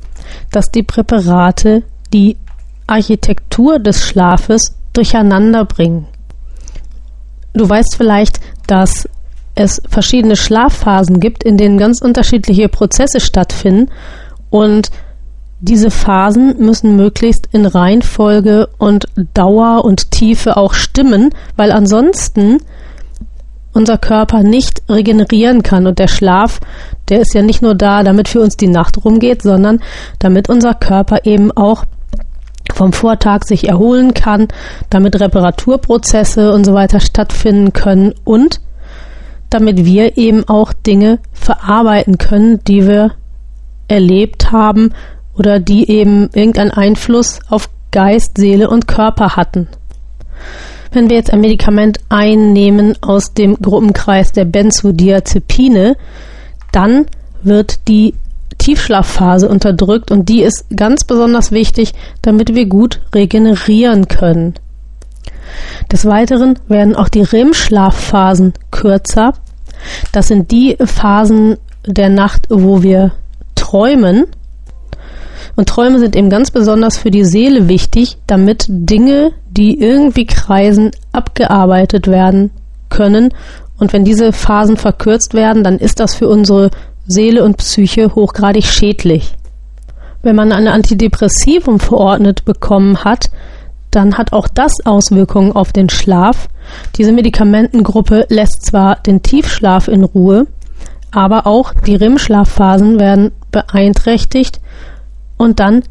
dass 0.51 0.71
die 0.71 0.83
Präparate 0.83 1.83
die 2.13 2.37
Architektur 2.87 3.79
des 3.79 4.07
Schlafes 4.07 4.75
durcheinander 4.95 5.65
bringen. 5.65 6.07
Du 7.53 7.69
weißt 7.69 7.97
vielleicht, 7.97 8.41
dass 8.67 9.09
es 9.55 9.83
verschiedene 9.89 10.37
Schlafphasen 10.37 11.21
gibt, 11.21 11.45
in 11.45 11.57
denen 11.57 11.79
ganz 11.79 12.01
unterschiedliche 12.01 12.69
Prozesse 12.69 13.21
stattfinden 13.21 13.91
und 14.51 14.91
diese 15.61 15.91
Phasen 15.91 16.57
müssen 16.59 16.97
möglichst 16.97 17.49
in 17.53 17.67
Reihenfolge 17.67 18.69
und 18.79 19.07
Dauer 19.35 19.85
und 19.85 20.11
Tiefe 20.11 20.57
auch 20.57 20.75
stimmen, 20.75 21.31
weil 21.57 21.73
ansonsten 21.73 22.59
unser 23.73 23.99
Körper 23.99 24.43
nicht 24.43 24.83
regenerieren 24.89 25.63
kann. 25.63 25.87
Und 25.87 25.99
der 25.99 26.09
Schlaf, 26.09 26.61
der 27.09 27.21
ist 27.21 27.35
ja 27.35 27.43
nicht 27.43 27.63
nur 27.63 27.75
da, 27.75 28.03
damit 28.03 28.29
für 28.29 28.41
uns 28.41 28.57
die 28.57 28.69
Nacht 28.69 29.05
rumgeht, 29.05 29.43
sondern 29.43 29.81
damit 30.19 30.49
unser 30.49 30.75
Körper 30.75 31.25
eben 31.25 31.51
auch 31.53 31.85
vom 32.75 32.93
Vortag 32.93 33.45
sich 33.45 33.69
erholen 33.69 34.15
kann, 34.15 34.49
damit 34.91 35.19
Reparaturprozesse 35.19 36.53
und 36.53 36.65
so 36.65 36.75
weiter 36.75 37.01
stattfinden 37.01 37.73
können 37.73 38.15
und 38.25 38.61
damit 39.51 39.85
wir 39.85 40.19
eben 40.19 40.47
auch 40.49 40.73
Dinge 40.73 41.19
verarbeiten 41.33 42.19
können, 42.19 42.63
die 42.65 42.87
wir 42.87 43.13
erlebt 43.89 44.53
haben 44.53 44.93
oder 45.39 45.61
die 45.61 45.91
eben 45.91 46.31
irgendeinen 46.35 46.71
Einfluss 46.71 47.41
auf 47.49 47.69
Geist, 47.91 48.37
Seele 48.37 48.69
und 48.69 48.87
Körper 48.87 49.37
hatten. 49.37 49.69
Wenn 50.93 51.09
wir 51.09 51.17
jetzt 51.17 51.33
ein 51.33 51.41
Medikament 51.41 51.99
einnehmen 52.09 52.97
aus 53.01 53.35
dem 53.35 53.57
Gruppenkreis 53.57 54.33
der 54.33 54.45
Benzodiazepine, 54.45 55.97
dann 56.73 57.07
wird 57.43 57.89
die 57.89 58.15
Tiefschlafphase 58.59 59.49
unterdrückt 59.49 60.11
und 60.11 60.29
die 60.29 60.43
ist 60.43 60.67
ganz 60.75 61.05
besonders 61.05 61.53
wichtig, 61.53 61.93
damit 62.23 62.55
wir 62.55 62.67
gut 62.67 63.01
regenerieren 63.15 64.09
können. 64.09 64.55
Des 65.91 66.05
Weiteren 66.05 66.59
werden 66.69 66.97
auch 66.97 67.09
die 67.09 67.23
REM-Schlafphasen 67.23 68.55
kürzer. 68.71 69.35
Das 70.13 70.29
sind 70.29 70.51
die 70.51 70.77
Phasen, 70.85 71.57
der 71.87 72.09
Nacht, 72.09 72.47
wo 72.51 72.83
wir 72.83 73.13
träumen. 73.55 74.27
Und 75.59 75.69
Träume 75.69 75.99
sind 75.99 76.15
eben 76.15 76.31
ganz 76.31 76.53
besonders 76.53 76.99
für 76.99 77.11
die 77.11 77.25
Seele 77.25 77.67
wichtig, 77.67 78.19
damit 78.29 78.67
Dinge, 78.69 79.33
die 79.51 79.81
irgendwie 79.81 80.25
kreisen, 80.25 80.93
abgearbeitet 81.11 82.07
werden 82.07 82.53
können. 82.91 83.31
Und 83.77 83.93
wenn 83.93 84.05
diese 84.05 84.33
Phasen 84.33 84.77
verkürzt 84.77 85.35
werden, 85.35 85.65
dann 85.65 85.79
ist 85.79 85.99
das 85.99 86.15
für 86.15 86.29
unsere 86.29 86.71
Seele 87.09 87.43
und 87.43 87.57
Psyche 87.57 88.15
hochgradig 88.15 88.67
schädlich. 88.67 89.35
Wenn 90.23 90.37
man 90.37 90.53
ein 90.53 90.69
Antidepressivum 90.69 91.81
verordnet 91.81 92.45
bekommen 92.45 93.03
hat, 93.03 93.29
dann 93.91 94.17
hat 94.17 94.33
auch 94.33 94.47
das 94.47 94.87
Auswirkungen 94.87 95.51
auf 95.51 95.73
den 95.73 95.89
Schlaf. 95.89 96.49
Diese 96.95 97.11
Medikamentengruppe 97.11 98.27
lässt 98.29 98.65
zwar 98.65 98.95
den 98.95 99.25
Tiefschlaf 99.25 99.89
in 99.89 100.05
Ruhe, 100.05 100.47
aber 101.11 101.49
auch 101.49 101.75
die 101.75 101.97
REM-Schlafphasen 101.97 103.01
werden 103.01 103.33
beeinträchtigt 103.51 104.61
und 105.39 105.61
dann 105.61 105.83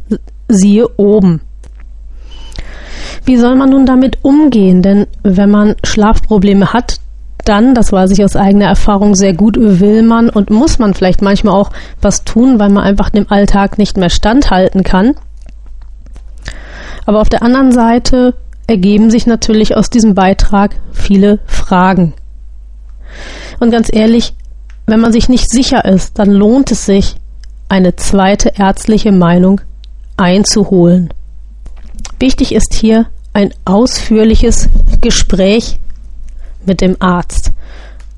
siehe 0.47 0.87
oben. 0.97 1.41
Wie 3.25 3.37
soll 3.37 3.55
man 3.55 3.71
nun 3.71 3.85
damit 3.85 4.19
umgehen? 4.21 4.81
Denn 4.81 5.07
wenn 5.23 5.49
man 5.49 5.75
Schlafprobleme 5.83 6.71
hat, 6.73 6.99
dann, 7.43 7.73
das 7.73 7.91
weiß 7.91 8.11
ich 8.11 8.23
aus 8.23 8.35
eigener 8.35 8.67
Erfahrung 8.67 9.15
sehr 9.15 9.33
gut, 9.33 9.57
will 9.59 10.03
man 10.03 10.29
und 10.29 10.49
muss 10.49 10.79
man 10.79 10.93
vielleicht 10.93 11.21
manchmal 11.21 11.55
auch 11.55 11.71
was 12.01 12.23
tun, 12.23 12.59
weil 12.59 12.69
man 12.69 12.83
einfach 12.83 13.09
dem 13.09 13.29
Alltag 13.29 13.77
nicht 13.77 13.97
mehr 13.97 14.09
standhalten 14.09 14.83
kann. 14.83 15.15
Aber 17.05 17.21
auf 17.21 17.29
der 17.29 17.41
anderen 17.41 17.71
Seite 17.71 18.35
ergeben 18.67 19.09
sich 19.09 19.27
natürlich 19.27 19.77
aus 19.77 19.89
diesem 19.89 20.13
Beitrag 20.13 20.75
viele 20.91 21.39
Fragen. 21.45 22.13
Und 23.59 23.71
ganz 23.71 23.89
ehrlich, 23.91 24.33
wenn 24.85 24.99
man 24.99 25.13
sich 25.13 25.29
nicht 25.29 25.49
sicher 25.49 25.85
ist, 25.85 26.19
dann 26.19 26.31
lohnt 26.31 26.71
es 26.71 26.85
sich, 26.85 27.15
eine 27.69 27.95
zweite 27.95 28.53
ärztliche 28.57 29.11
Meinung 29.11 29.61
einzuholen. 30.15 31.13
Wichtig 32.19 32.53
ist 32.53 32.73
hier 32.73 33.07
ein 33.33 33.53
ausführliches 33.65 34.69
Gespräch 35.01 35.79
mit 36.65 36.81
dem 36.81 36.97
Arzt. 36.99 37.51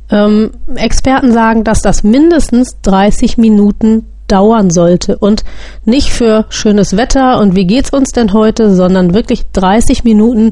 Ähm, 0.10 0.52
Experten 0.76 1.34
sagen, 1.34 1.64
dass 1.64 1.82
das 1.82 2.04
mindestens 2.04 2.78
30 2.82 3.38
Minuten 3.38 4.06
dauern 4.28 4.70
sollte 4.70 5.18
und 5.18 5.44
nicht 5.86 6.12
für 6.12 6.46
schönes 6.50 6.96
Wetter 6.96 7.40
und 7.40 7.56
wie 7.56 7.66
geht's 7.66 7.92
uns 7.92 8.12
denn 8.12 8.34
heute, 8.34 8.74
sondern 8.74 9.14
wirklich 9.14 9.46
30 9.52 10.04
Minuten, 10.04 10.52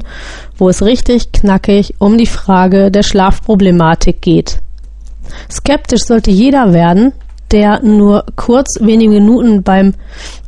wo 0.56 0.68
es 0.68 0.82
richtig 0.82 1.32
knackig 1.32 1.94
um 1.98 2.18
die 2.18 2.26
Frage 2.26 2.90
der 2.90 3.02
Schlafproblematik 3.02 4.20
geht. 4.20 4.58
Skeptisch 5.50 6.02
sollte 6.04 6.30
jeder 6.30 6.72
werden, 6.72 7.12
der 7.50 7.82
nur 7.82 8.24
kurz 8.36 8.78
wenige 8.80 9.10
Minuten 9.10 9.62
beim 9.62 9.94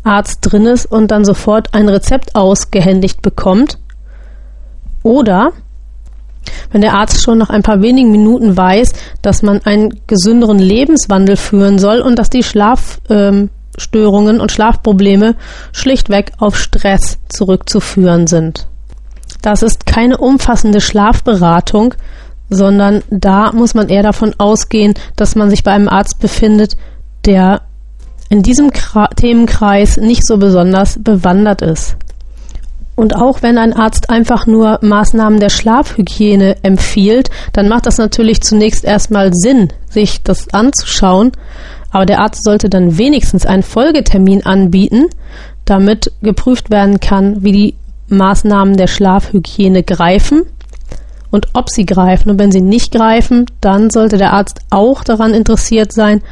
Arzt 0.05 0.39
drin 0.43 0.67
ist 0.67 0.87
und 0.87 1.11
dann 1.11 1.25
sofort 1.25 1.75
ein 1.75 1.89
Rezept 1.89 2.35
ausgehändigt 2.35 3.23
bekommt. 3.23 3.79
Oder 5.03 5.53
wenn 6.73 6.81
der 6.81 6.95
Arzt 6.95 7.23
schon 7.23 7.39
nach 7.39 7.51
ein 7.51 7.63
paar 7.63 7.83
wenigen 7.83 8.11
Minuten 8.11 8.57
weiß, 8.57 8.93
dass 9.23 9.43
man 9.43 9.61
einen 9.65 10.01
gesünderen 10.07 10.59
Lebenswandel 10.59 11.37
führen 11.37 11.79
soll 11.79 12.01
und 12.01 12.19
dass 12.19 12.31
die 12.31 12.43
Schlafstörungen 12.43 13.51
ähm, 14.37 14.41
und 14.41 14.53
Schlafprobleme 14.53 15.37
schlichtweg 15.73 16.33
auf 16.39 16.59
Stress 16.59 17.19
zurückzuführen 17.29 18.27
sind. 18.27 18.67
Das 19.43 19.63
ist 19.63 19.87
keine 19.87 20.19
umfassende 20.19 20.81
Schlafberatung, 20.81 21.95
sondern 22.51 23.03
da 23.11 23.53
muss 23.53 23.75
man 23.75 23.89
eher 23.89 24.03
davon 24.03 24.35
ausgehen, 24.39 24.95
dass 25.17 25.37
man 25.37 25.51
sich 25.51 25.63
bei 25.63 25.71
einem 25.71 25.89
Arzt 25.89 26.19
befindet, 26.19 26.77
der 27.27 27.63
in 28.29 28.43
diesem 28.43 28.71
Kra 28.71 29.09
Themenkreis 29.09 29.97
nicht 29.97 30.27
so 30.27 30.39
besonders 30.39 30.99
bewandert 31.03 31.63
ist. 31.63 31.97
Und 32.95 33.17
auch 33.17 33.43
wenn 33.43 33.57
ein 33.57 33.73
Arzt 33.73 34.11
einfach 34.11 34.47
nur 34.47 34.79
Maßnahmen 34.83 35.41
der 35.41 35.49
Schlafhygiene 35.49 36.57
empfiehlt, 36.63 37.31
dann 37.53 37.69
macht 37.69 37.87
das 37.87 37.99
natürlich 37.99 38.43
zunächst 38.43 38.85
erstmal 38.85 39.33
Sinn, 39.33 39.73
sich 39.89 40.23
das 40.23 40.53
anzuschauen. 40.53 41.33
Aber 41.91 42.05
der 42.05 42.21
Arzt 42.21 42.45
sollte 42.45 42.69
dann 42.69 42.99
wenigstens 42.99 43.47
einen 43.47 43.63
Folgetermin 43.63 44.45
anbieten, 44.45 45.07
damit 45.65 46.13
geprüft 46.23 46.71
werden 46.71 47.01
kann, 47.01 47.43
wie 47.43 47.53
die 47.53 47.75
Maßnahmen 48.09 48.77
der 48.77 48.87
Schlafhygiene 48.87 49.83
greifen 49.83 50.43
und 51.31 51.49
ob 51.55 51.71
sie 51.71 51.87
greifen. 51.87 52.31
Und 52.31 52.39
wenn 52.39 52.53
sie 52.53 52.61
nicht 52.61 52.93
greifen, 52.93 53.47
dann 53.61 53.91
sollte 53.91 54.19
der 54.19 54.33
Arzt 54.33 54.61
auch 54.71 55.05
daran 55.05 55.33
interessiert 55.33 55.93
sein, 55.93 56.23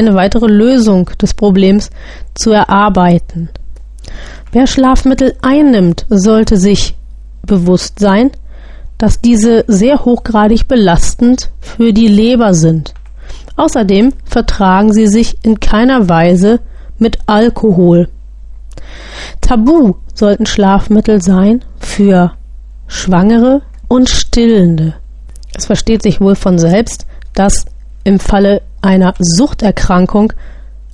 eine 0.00 0.14
weitere 0.14 0.46
Lösung 0.46 1.10
des 1.20 1.34
Problems 1.34 1.90
zu 2.34 2.50
erarbeiten. 2.52 3.50
Wer 4.52 4.66
Schlafmittel 4.66 5.34
einnimmt, 5.42 6.06
sollte 6.08 6.56
sich 6.56 6.96
bewusst 7.46 7.98
sein, 7.98 8.30
dass 8.98 9.20
diese 9.20 9.64
sehr 9.68 10.04
hochgradig 10.04 10.68
belastend 10.68 11.50
für 11.60 11.92
die 11.92 12.08
Leber 12.08 12.54
sind. 12.54 12.94
Außerdem 13.56 14.12
vertragen 14.24 14.92
sie 14.92 15.06
sich 15.06 15.36
in 15.42 15.60
keiner 15.60 16.08
Weise 16.08 16.60
mit 16.98 17.18
Alkohol. 17.26 18.08
Tabu 19.40 19.94
sollten 20.14 20.46
Schlafmittel 20.46 21.22
sein 21.22 21.64
für 21.78 22.32
Schwangere 22.86 23.62
und 23.88 24.08
Stillende. 24.08 24.94
Es 25.54 25.66
versteht 25.66 26.02
sich 26.02 26.20
wohl 26.20 26.36
von 26.36 26.58
selbst, 26.58 27.06
dass 27.34 27.66
im 28.04 28.18
Falle 28.18 28.62
einer 28.82 29.14
Suchterkrankung 29.18 30.32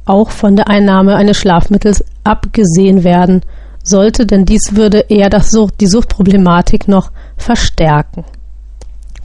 auch 0.05 0.31
von 0.31 0.57
der 0.57 0.69
Einnahme 0.69 1.17
eines 1.17 1.37
Schlafmittels 1.37 2.05
abgesehen 2.25 3.05
werden 3.05 3.43
sollte, 3.83 4.27
denn 4.27 4.45
dies 4.45 4.75
würde 4.75 5.07
eher 5.09 5.31
Sucht, 5.43 5.81
die 5.81 5.87
Suchtproblematik 5.87 6.89
noch 6.89 7.11
verstärken. 7.37 8.25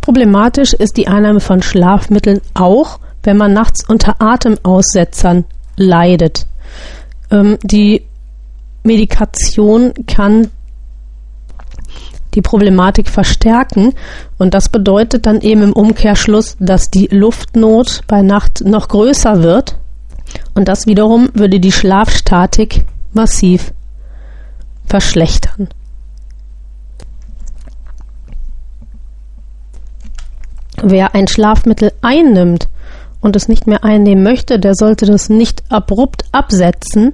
Problematisch 0.02 0.74
ist 0.74 0.98
die 0.98 1.08
Einnahme 1.08 1.40
von 1.40 1.62
Schlafmitteln 1.62 2.42
auch, 2.54 3.00
wenn 3.24 3.38
man 3.38 3.54
nachts 3.54 3.88
unter 3.88 4.16
Atemaussetzern 4.20 5.46
leidet. 5.78 6.48
Ähm, 7.30 7.58
die 7.64 8.04
Medikation 8.84 9.94
kann 10.08 10.50
die 12.34 12.42
Problematik 12.42 13.10
verstärken 13.10 13.94
und 14.38 14.54
das 14.54 14.70
bedeutet 14.70 15.26
dann 15.26 15.42
eben 15.42 15.64
im 15.64 15.74
Umkehrschluss, 15.74 16.58
dass 16.60 16.90
die 16.90 17.08
Luftnot 17.08 18.02
bei 18.08 18.22
Nacht 18.22 18.62
noch 18.66 18.88
größer 18.88 19.44
wird 19.44 19.78
und 20.54 20.68
das 20.68 20.88
wiederum 20.88 21.30
würde 21.34 21.60
die 21.60 21.72
Schlafstatik 21.72 22.86
massiv 23.14 23.74
verschlechtern. 24.86 25.70
Wer 30.84 31.14
ein 31.14 31.28
Schlafmittel 31.28 31.92
einnimmt 32.02 32.68
und 33.22 33.36
es 33.36 33.48
nicht 33.48 33.68
mehr 33.68 33.84
einnehmen 33.84 34.24
möchte, 34.24 34.60
der 34.60 34.74
sollte 34.74 35.06
das 35.06 35.30
nicht 35.30 35.64
abrupt 35.70 36.26
absetzen, 36.32 37.14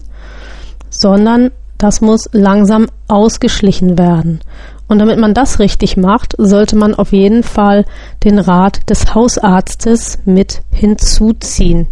sondern 0.89 1.51
das 1.77 2.01
muss 2.01 2.29
langsam 2.31 2.87
ausgeschlichen 3.07 3.97
werden. 3.97 4.39
Und 4.87 4.99
damit 4.99 5.19
man 5.19 5.33
das 5.33 5.59
richtig 5.59 5.97
macht, 5.97 6.33
sollte 6.37 6.75
man 6.75 6.95
auf 6.95 7.11
jeden 7.11 7.43
Fall 7.43 7.85
den 8.23 8.39
Rat 8.39 8.89
des 8.89 9.13
Hausarztes 9.13 10.19
mit 10.25 10.61
hinzuziehen. 10.71 11.87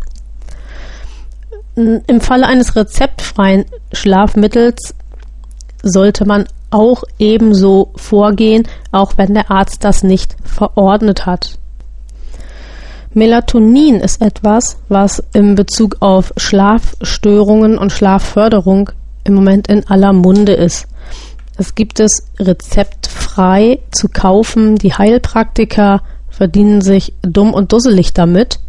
Im 1.75 2.21
Falle 2.21 2.47
eines 2.47 2.75
rezeptfreien 2.77 3.65
Schlafmittels 3.91 4.95
sollte 5.83 6.25
man 6.25 6.45
auch 6.71 7.03
ebenso 7.19 7.91
vorgehen, 7.95 8.63
auch 8.91 9.13
wenn 9.17 9.33
der 9.33 9.51
Arzt 9.51 9.83
das 9.83 10.01
nicht 10.01 10.37
verordnet 10.43 11.25
hat. 11.25 11.57
Melatonin 13.13 14.01
ist 14.01 14.21
etwas, 14.21 14.77
was 14.89 15.23
in 15.33 15.55
Bezug 15.55 15.97
auf 16.01 16.33
Schlafstörungen 16.35 17.77
und 17.77 17.91
Schlafförderung 17.93 18.89
im 19.23 19.35
Moment 19.35 19.67
in 19.67 19.87
aller 19.87 20.11
Munde 20.11 20.53
ist. 20.53 20.87
Es 21.57 21.75
gibt 21.75 21.99
es 21.99 22.27
rezeptfrei 22.39 23.79
zu 23.91 24.09
kaufen. 24.09 24.75
Die 24.75 24.93
Heilpraktiker 24.93 26.01
verdienen 26.29 26.81
sich 26.81 27.13
dumm 27.21 27.53
und 27.53 27.71
dusselig 27.71 28.13
damit. 28.13 28.59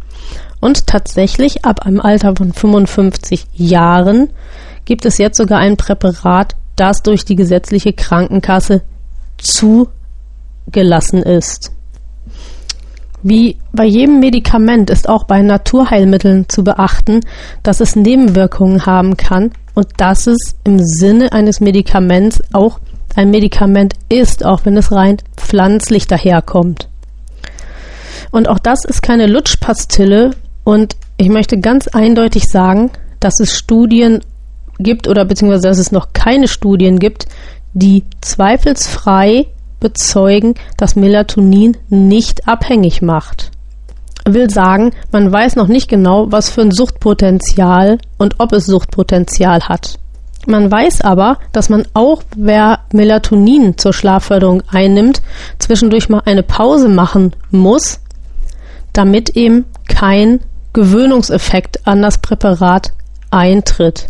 Und 0.59 0.87
tatsächlich 0.87 1.65
ab 1.65 1.85
einem 1.85 1.99
Alter 1.99 2.35
von 2.35 2.53
55 2.53 3.47
Jahren 3.53 4.29
gibt 4.85 5.05
es 5.05 5.17
jetzt 5.17 5.37
sogar 5.37 5.59
ein 5.59 5.77
Präparat, 5.77 6.55
das 6.75 7.03
durch 7.03 7.25
die 7.25 7.35
gesetzliche 7.35 7.93
Krankenkasse 7.93 8.81
zugelassen 9.37 11.21
ist. 11.21 11.71
Wie 13.21 13.57
bei 13.73 13.85
jedem 13.85 14.19
Medikament 14.19 14.89
ist 14.89 15.09
auch 15.09 15.25
bei 15.25 15.41
Naturheilmitteln 15.41 16.47
zu 16.47 16.63
beachten, 16.63 17.21
dass 17.63 17.81
es 17.81 17.95
Nebenwirkungen 17.95 18.85
haben 18.85 19.17
kann 19.17 19.51
und 19.77 19.89
dass 19.97 20.25
es 20.25 20.55
im 20.63 20.79
Sinne 20.83 21.33
eines 21.33 21.59
Medikaments 21.59 22.41
auch 22.51 22.79
ein 23.15 23.29
Medikament 23.29 23.93
ist, 24.09 24.43
auch 24.43 24.61
wenn 24.65 24.75
es 24.75 24.91
rein 24.91 25.17
pflanzlich 25.35 26.07
daherkommt. 26.07 26.89
Und 28.31 28.49
auch 28.49 28.57
das 28.57 28.85
ist 28.85 29.03
keine 29.03 29.27
Lutschpastille 29.27 30.31
und 30.63 30.95
Ich 31.19 31.29
möchte 31.29 31.59
ganz 31.59 31.87
eindeutig 31.87 32.47
sagen, 32.47 32.89
dass 33.19 33.39
es 33.39 33.55
Studien 33.55 34.21
gibt 34.79 35.07
oder 35.07 35.25
beziehungsweise 35.25 35.67
dass 35.67 35.77
es 35.77 35.91
noch 35.91 36.11
keine 36.13 36.47
Studien 36.47 36.97
gibt, 36.97 37.27
die 37.73 38.03
zweifelsfrei 38.21 39.45
bezeugen, 39.79 40.55
dass 40.75 40.95
Melatonin 40.95 41.77
nicht 41.89 42.47
abhängig 42.47 43.03
macht. 43.03 43.51
Will 44.33 44.49
sagen, 44.49 44.91
man 45.11 45.31
weiß 45.31 45.55
noch 45.55 45.67
nicht 45.67 45.89
genau, 45.89 46.31
was 46.31 46.49
für 46.49 46.61
ein 46.61 46.71
Suchtpotenzial 46.71 47.97
und 48.17 48.39
ob 48.39 48.51
es 48.53 48.65
Suchtpotenzial 48.65 49.61
hat. 49.61 49.99
Man 50.45 50.71
weiß 50.71 51.01
aber, 51.01 51.39
dass 51.51 51.69
man 51.69 51.85
auch, 51.93 52.23
wer 52.35 52.79
Melatonin 52.93 53.77
zur 53.77 53.91
Schlafförderung 53.91 54.63
einnimmt, 54.71 55.21
zwischendurch 55.59 56.07
mal 56.07 56.21
eine 56.25 56.43
Pause 56.43 56.87
machen 56.87 57.35
muss, 57.51 57.99
damit 58.93 59.31
eben 59.35 59.65
kein 59.89 60.39
Gewöhnungseffekt 60.71 61.85
an 61.85 62.01
das 62.01 62.19
Präparat 62.19 62.93
eintritt. 63.29 64.07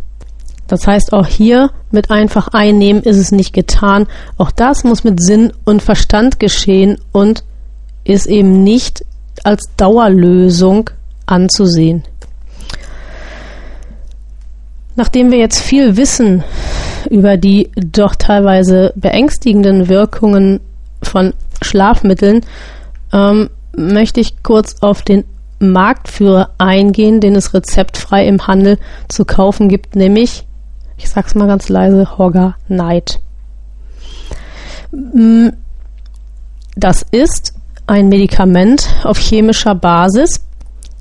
Das 0.67 0.85
heißt, 0.85 1.13
auch 1.13 1.25
hier 1.25 1.71
mit 1.91 2.11
einfach 2.11 2.49
einnehmen 2.49 3.01
ist 3.01 3.17
es 3.17 3.31
nicht 3.31 3.53
getan. 3.53 4.05
Auch 4.37 4.51
das 4.51 4.83
muss 4.83 5.03
mit 5.03 5.23
Sinn 5.23 5.53
und 5.65 5.81
Verstand 5.81 6.39
geschehen 6.39 6.99
und 7.11 7.43
ist 8.03 8.27
eben 8.27 8.63
nicht 8.63 9.05
als 9.45 9.63
Dauerlösung 9.77 10.89
anzusehen. 11.25 12.03
Nachdem 14.95 15.31
wir 15.31 15.37
jetzt 15.37 15.59
viel 15.59 15.95
wissen 15.95 16.43
über 17.09 17.37
die 17.37 17.69
doch 17.75 18.15
teilweise 18.15 18.93
beängstigenden 18.95 19.89
Wirkungen 19.89 20.59
von 21.03 21.33
Schlafmitteln, 21.61 22.41
ähm, 23.13 23.49
möchte 23.75 24.19
ich 24.19 24.41
kurz 24.41 24.81
auf 24.81 25.03
den 25.03 25.23
Marktführer 25.59 26.51
eingehen, 26.57 27.19
den 27.19 27.35
es 27.35 27.53
rezeptfrei 27.53 28.27
im 28.27 28.47
Handel 28.47 28.77
zu 29.07 29.25
kaufen 29.25 29.69
gibt, 29.69 29.95
nämlich, 29.95 30.45
ich 30.97 31.09
sag's 31.09 31.35
mal 31.35 31.47
ganz 31.47 31.69
leise, 31.69 32.17
Hogger 32.17 32.55
Night. 32.67 33.19
Mm, 34.91 35.49
das 36.75 37.05
ist 37.11 37.53
ein 37.87 38.09
Medikament 38.09 38.87
auf 39.03 39.17
chemischer 39.17 39.73
Basis 39.73 40.45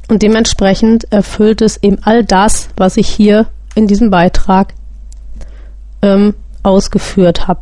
und 0.09 0.23
dementsprechend 0.23 1.13
erfüllt 1.13 1.61
es 1.61 1.83
eben 1.83 1.99
all 2.03 2.25
das, 2.25 2.69
was 2.77 2.97
ich 2.97 3.09
hier 3.09 3.47
in 3.75 3.89
diesem 3.89 4.11
Beitrag 4.11 4.73
ähm, 6.03 6.35
ausgeführt 6.63 7.49
habe. 7.49 7.61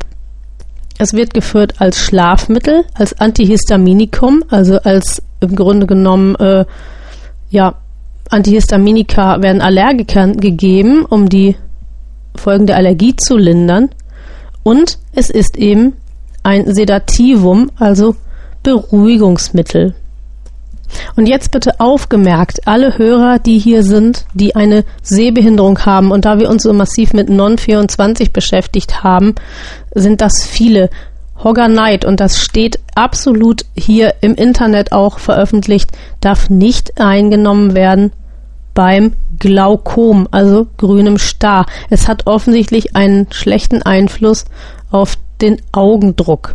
Es 0.98 1.14
wird 1.14 1.34
geführt 1.34 1.80
als 1.80 1.98
Schlafmittel, 1.98 2.84
als 2.94 3.18
Antihistaminikum, 3.18 4.44
also 4.48 4.78
als 4.78 5.22
im 5.40 5.56
Grunde 5.56 5.86
genommen, 5.86 6.36
äh, 6.36 6.64
ja, 7.50 7.74
Antihistaminika 8.30 9.42
werden 9.42 9.60
Allergikern 9.60 10.36
gegeben, 10.36 11.04
um 11.04 11.28
die 11.28 11.56
Folgen 12.36 12.66
der 12.66 12.76
Allergie 12.76 13.16
zu 13.16 13.36
lindern. 13.36 13.90
Und 14.62 14.98
es 15.12 15.30
ist 15.30 15.56
eben 15.56 15.94
ein 16.42 16.74
Sedativum, 16.74 17.70
also 17.76 18.16
Beruhigungsmittel. 18.64 19.94
Und 21.16 21.26
jetzt 21.26 21.50
bitte 21.52 21.80
aufgemerkt, 21.80 22.66
alle 22.66 22.98
Hörer, 22.98 23.38
die 23.38 23.58
hier 23.58 23.82
sind, 23.82 24.26
die 24.34 24.56
eine 24.56 24.84
Sehbehinderung 25.02 25.78
haben, 25.80 26.10
und 26.10 26.24
da 26.24 26.38
wir 26.38 26.50
uns 26.50 26.64
so 26.64 26.72
massiv 26.72 27.12
mit 27.12 27.28
Non-24 27.28 28.32
beschäftigt 28.32 29.04
haben, 29.04 29.34
sind 29.94 30.20
das 30.20 30.44
viele. 30.44 30.90
Hogger 31.42 31.68
Night, 31.68 32.04
und 32.04 32.20
das 32.20 32.38
steht 32.38 32.78
absolut 32.94 33.64
hier 33.76 34.14
im 34.20 34.34
Internet 34.34 34.92
auch 34.92 35.18
veröffentlicht, 35.18 35.90
darf 36.20 36.48
nicht 36.48 37.00
eingenommen 37.00 37.74
werden 37.74 38.12
beim 38.72 39.14
Glaukom, 39.38 40.28
also 40.30 40.66
grünem 40.76 41.18
Star. 41.18 41.66
Es 41.90 42.08
hat 42.08 42.26
offensichtlich 42.26 42.96
einen 42.96 43.26
schlechten 43.30 43.82
Einfluss 43.82 44.44
auf 44.90 45.16
den 45.40 45.60
Augendruck. 45.72 46.54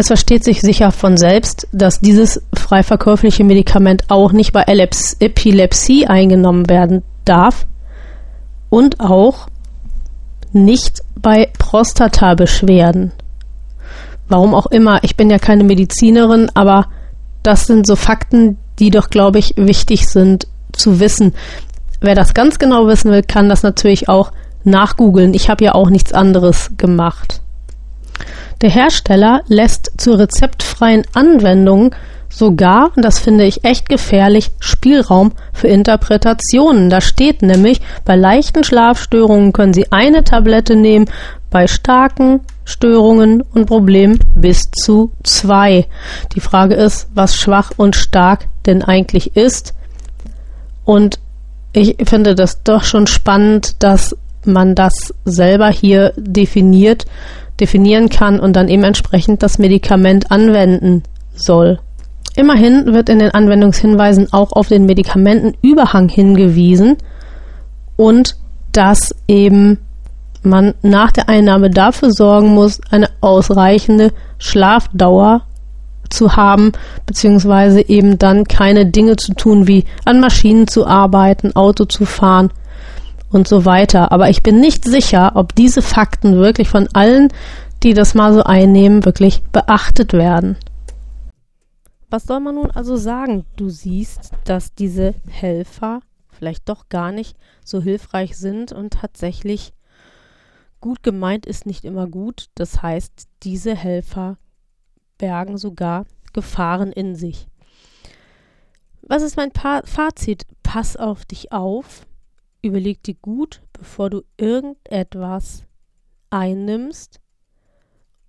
Es 0.00 0.06
versteht 0.06 0.44
sich 0.44 0.62
sicher 0.62 0.92
von 0.92 1.18
selbst, 1.18 1.68
dass 1.72 2.00
dieses 2.00 2.42
frei 2.54 2.82
verkäufliche 2.82 3.44
Medikament 3.44 4.04
auch 4.08 4.32
nicht 4.32 4.50
bei 4.54 4.64
Epilepsie 4.66 6.06
eingenommen 6.06 6.70
werden 6.70 7.02
darf 7.26 7.66
und 8.70 8.98
auch 8.98 9.48
nicht 10.54 11.02
bei 11.16 11.50
Prostatabeschwerden. 11.58 13.12
Warum 14.26 14.54
auch 14.54 14.68
immer, 14.68 15.04
ich 15.04 15.18
bin 15.18 15.28
ja 15.28 15.38
keine 15.38 15.64
Medizinerin, 15.64 16.50
aber 16.54 16.86
das 17.42 17.66
sind 17.66 17.86
so 17.86 17.94
Fakten, 17.94 18.56
die 18.78 18.90
doch, 18.90 19.10
glaube 19.10 19.38
ich, 19.38 19.52
wichtig 19.58 20.08
sind 20.08 20.46
zu 20.72 20.98
wissen. 20.98 21.34
Wer 22.00 22.14
das 22.14 22.32
ganz 22.32 22.58
genau 22.58 22.86
wissen 22.86 23.10
will, 23.10 23.22
kann 23.22 23.50
das 23.50 23.62
natürlich 23.62 24.08
auch 24.08 24.32
nachgoogeln. 24.64 25.34
Ich 25.34 25.50
habe 25.50 25.62
ja 25.62 25.74
auch 25.74 25.90
nichts 25.90 26.14
anderes 26.14 26.70
gemacht. 26.78 27.42
Der 28.62 28.70
Hersteller 28.70 29.42
lässt 29.48 29.92
zur 29.96 30.18
rezeptfreien 30.18 31.04
Anwendung 31.14 31.94
sogar, 32.28 32.92
und 32.94 33.04
das 33.04 33.18
finde 33.18 33.44
ich 33.44 33.64
echt 33.64 33.88
gefährlich, 33.88 34.50
Spielraum 34.60 35.32
für 35.52 35.68
Interpretationen. 35.68 36.90
Da 36.90 37.00
steht 37.00 37.42
nämlich, 37.42 37.80
bei 38.04 38.16
leichten 38.16 38.62
Schlafstörungen 38.62 39.52
können 39.52 39.72
Sie 39.72 39.90
eine 39.90 40.24
Tablette 40.24 40.76
nehmen, 40.76 41.06
bei 41.50 41.66
starken 41.66 42.40
Störungen 42.64 43.42
und 43.42 43.66
Problemen 43.66 44.20
bis 44.36 44.70
zu 44.70 45.10
zwei. 45.24 45.86
Die 46.34 46.40
Frage 46.40 46.74
ist, 46.74 47.08
was 47.14 47.36
schwach 47.36 47.72
und 47.76 47.96
stark 47.96 48.46
denn 48.66 48.82
eigentlich 48.82 49.36
ist. 49.36 49.74
Und 50.84 51.18
ich 51.72 51.96
finde 52.04 52.34
das 52.34 52.62
doch 52.62 52.84
schon 52.84 53.06
spannend, 53.06 53.82
dass 53.82 54.16
man 54.44 54.74
das 54.74 55.14
selber 55.24 55.68
hier 55.68 56.12
definiert 56.16 57.06
definieren 57.60 58.08
kann 58.08 58.40
und 58.40 58.54
dann 58.56 58.68
eben 58.68 58.84
entsprechend 58.84 59.42
das 59.42 59.58
Medikament 59.58 60.30
anwenden 60.30 61.02
soll. 61.34 61.78
Immerhin 62.36 62.94
wird 62.94 63.08
in 63.08 63.18
den 63.18 63.32
Anwendungshinweisen 63.32 64.32
auch 64.32 64.52
auf 64.52 64.68
den 64.68 64.86
Medikamentenüberhang 64.86 66.08
hingewiesen 66.08 66.96
und 67.96 68.36
dass 68.72 69.14
eben 69.26 69.78
man 70.42 70.74
nach 70.82 71.10
der 71.10 71.28
Einnahme 71.28 71.70
dafür 71.70 72.10
sorgen 72.12 72.54
muss, 72.54 72.80
eine 72.90 73.08
ausreichende 73.20 74.12
Schlafdauer 74.38 75.42
zu 76.08 76.36
haben, 76.36 76.72
beziehungsweise 77.06 77.86
eben 77.88 78.18
dann 78.18 78.44
keine 78.44 78.86
Dinge 78.86 79.16
zu 79.16 79.34
tun, 79.34 79.66
wie 79.66 79.84
an 80.04 80.20
Maschinen 80.20 80.66
zu 80.66 80.86
arbeiten, 80.86 81.54
Auto 81.54 81.84
zu 81.84 82.06
fahren 82.06 82.50
und 83.30 83.48
so 83.48 83.64
weiter. 83.64 84.12
Aber 84.12 84.28
ich 84.28 84.42
bin 84.42 84.60
nicht 84.60 84.84
sicher, 84.84 85.32
ob 85.34 85.54
diese 85.54 85.82
Fakten 85.82 86.36
wirklich 86.36 86.68
von 86.68 86.88
allen, 86.92 87.28
die 87.82 87.94
das 87.94 88.14
mal 88.14 88.34
so 88.34 88.42
einnehmen, 88.42 89.04
wirklich 89.04 89.42
beachtet 89.52 90.12
werden. 90.12 90.56
Was 92.10 92.24
soll 92.24 92.40
man 92.40 92.56
nun 92.56 92.70
also 92.70 92.96
sagen? 92.96 93.46
Du 93.56 93.70
siehst, 93.70 94.32
dass 94.44 94.74
diese 94.74 95.14
Helfer 95.28 96.00
vielleicht 96.28 96.68
doch 96.68 96.88
gar 96.88 97.12
nicht 97.12 97.36
so 97.64 97.80
hilfreich 97.80 98.36
sind 98.36 98.72
und 98.72 98.94
tatsächlich 98.94 99.72
gut 100.80 101.02
gemeint 101.02 101.46
ist 101.46 101.66
nicht 101.66 101.84
immer 101.84 102.08
gut. 102.08 102.46
Das 102.54 102.82
heißt, 102.82 103.28
diese 103.42 103.74
Helfer 103.74 104.38
bergen 105.18 105.58
sogar 105.58 106.04
Gefahren 106.32 106.92
in 106.92 107.14
sich. 107.14 107.46
Was 109.02 109.22
ist 109.22 109.36
mein 109.36 109.50
pa 109.52 109.82
Fazit? 109.84 110.46
Pass 110.62 110.96
auf 110.96 111.24
dich 111.24 111.52
auf, 111.52 112.06
Überleg 112.62 113.02
dir 113.02 113.14
gut, 113.14 113.62
bevor 113.72 114.10
du 114.10 114.22
irgendetwas 114.36 115.64
einnimmst 116.28 117.20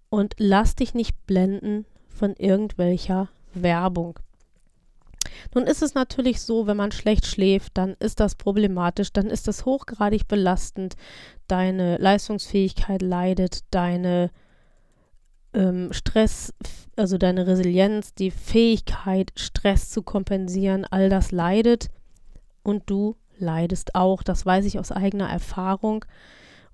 und 0.10 0.36
lass 0.38 0.76
dich 0.76 0.94
nicht 0.94 1.26
blenden 1.26 1.86
von 2.08 2.36
irgendwelcher 2.36 3.30
Werbung. 3.54 4.20
Nun 5.54 5.66
ist 5.66 5.82
es 5.82 5.94
natürlich 5.94 6.42
so, 6.42 6.68
wenn 6.68 6.78
man 6.78 6.92
schlecht 6.92 7.26
schläft, 7.26 7.78
dann 7.78 7.96
ist 8.00 8.20
das 8.20 8.36
problematisch, 8.36 9.12
dann 9.12 9.28
ist 9.28 9.48
das 9.48 9.66
hochgradig 9.66 10.28
belastend. 10.28 10.96
Deine 11.48 11.98
Leistungsfähigkeit 11.98 13.02
leidet, 13.02 13.62
deine 13.72 14.32
ähm, 15.54 15.92
Stress, 15.92 16.54
also 16.96 17.18
deine 17.18 17.48
Resilienz, 17.48 18.14
die 18.14 18.32
Fähigkeit, 18.32 19.32
Stress 19.36 19.90
zu 19.90 20.04
kompensieren, 20.04 20.86
all 20.90 21.10
das 21.10 21.32
leidet 21.32 21.90
und 22.64 22.90
du 22.90 23.16
leidest 23.42 23.96
auch. 23.96 24.24
Das 24.24 24.46
weiß 24.46 24.66
ich 24.66 24.80
aus 24.80 24.92
eigener 24.92 25.30
Erfahrung. 25.30 26.06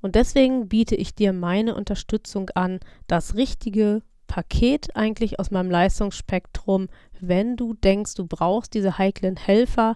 Und 0.02 0.16
deswegen 0.16 0.70
biete 0.70 0.96
ich 0.96 1.16
dir 1.16 1.34
meine 1.34 1.76
Unterstützung 1.76 2.50
an, 2.52 2.80
das 3.08 3.36
richtige 3.36 4.02
Paket 4.28 4.96
eigentlich 4.96 5.40
aus 5.40 5.52
meinem 5.52 5.72
Leistungsspektrum. 5.72 6.90
Wenn 7.20 7.56
du 7.56 7.74
denkst, 7.74 8.16
du 8.16 8.28
brauchst 8.28 8.74
diese 8.74 8.98
heiklen 8.98 9.38
Helfer, 9.38 9.96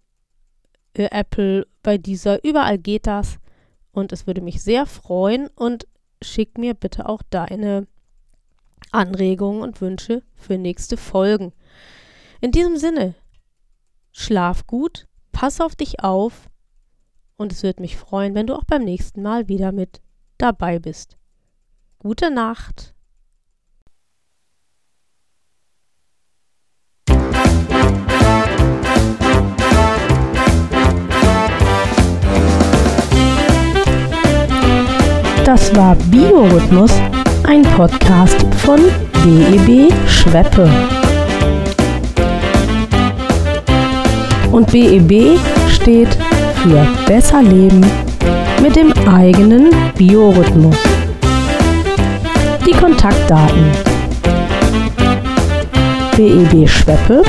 äh, 0.93 1.09
Apple, 1.11 1.65
bei 1.81 1.97
dieser, 1.97 2.43
überall 2.43 2.77
geht 2.77 3.07
das. 3.07 3.39
Und 3.91 4.11
es 4.11 4.27
würde 4.27 4.41
mich 4.41 4.61
sehr 4.61 4.85
freuen. 4.85 5.47
Und 5.55 5.87
schick 6.21 6.57
mir 6.57 6.73
bitte 6.73 7.07
auch 7.07 7.21
deine 7.29 7.87
Anregungen 8.91 9.61
und 9.61 9.81
Wünsche 9.81 10.23
für 10.35 10.57
nächste 10.57 10.97
Folgen. 10.97 11.53
In 12.41 12.51
diesem 12.51 12.77
Sinne, 12.77 13.15
schlaf 14.11 14.67
gut, 14.67 15.07
pass 15.31 15.61
auf 15.61 15.75
dich 15.75 16.03
auf 16.03 16.49
und 17.37 17.51
es 17.51 17.63
würde 17.63 17.81
mich 17.81 17.95
freuen, 17.95 18.35
wenn 18.35 18.47
du 18.47 18.55
auch 18.55 18.63
beim 18.65 18.83
nächsten 18.83 19.21
Mal 19.21 19.47
wieder 19.47 19.71
mit 19.71 20.01
dabei 20.37 20.79
bist. 20.79 21.17
Gute 21.99 22.31
Nacht. 22.31 22.93
Das 35.45 35.73
war 35.75 35.95
Biorhythmus, 35.95 36.91
ein 37.43 37.63
Podcast 37.63 38.35
von 38.57 38.81
BEB 39.23 39.93
Schweppe. 40.05 40.69
Und 44.51 44.69
BEB 44.71 45.39
steht 45.69 46.17
für 46.63 46.87
Besser 47.05 47.41
Leben 47.41 47.85
mit 48.61 48.75
dem 48.75 48.93
eigenen 49.07 49.69
Biorhythmus. 49.97 50.75
Die 52.65 52.71
Kontaktdaten. 52.71 53.71
BEB 56.15 56.67
Schweppe, 56.67 57.21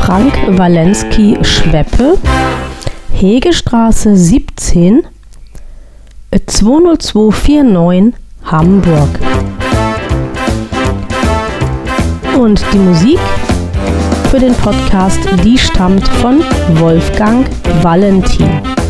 Frank 0.00 0.34
Walensky 0.58 1.38
Schweppe 1.42 2.18
Hegestraße 3.12 4.16
17 4.16 5.06
20249 6.44 8.12
Hamburg. 8.42 9.08
Und 12.36 12.64
die 12.72 12.78
Musik 12.78 13.20
für 14.34 14.40
den 14.40 14.54
Podcast, 14.54 15.20
die 15.44 15.56
stammt 15.56 16.08
von 16.08 16.42
Wolfgang 16.80 17.48
Valentin. 17.82 18.83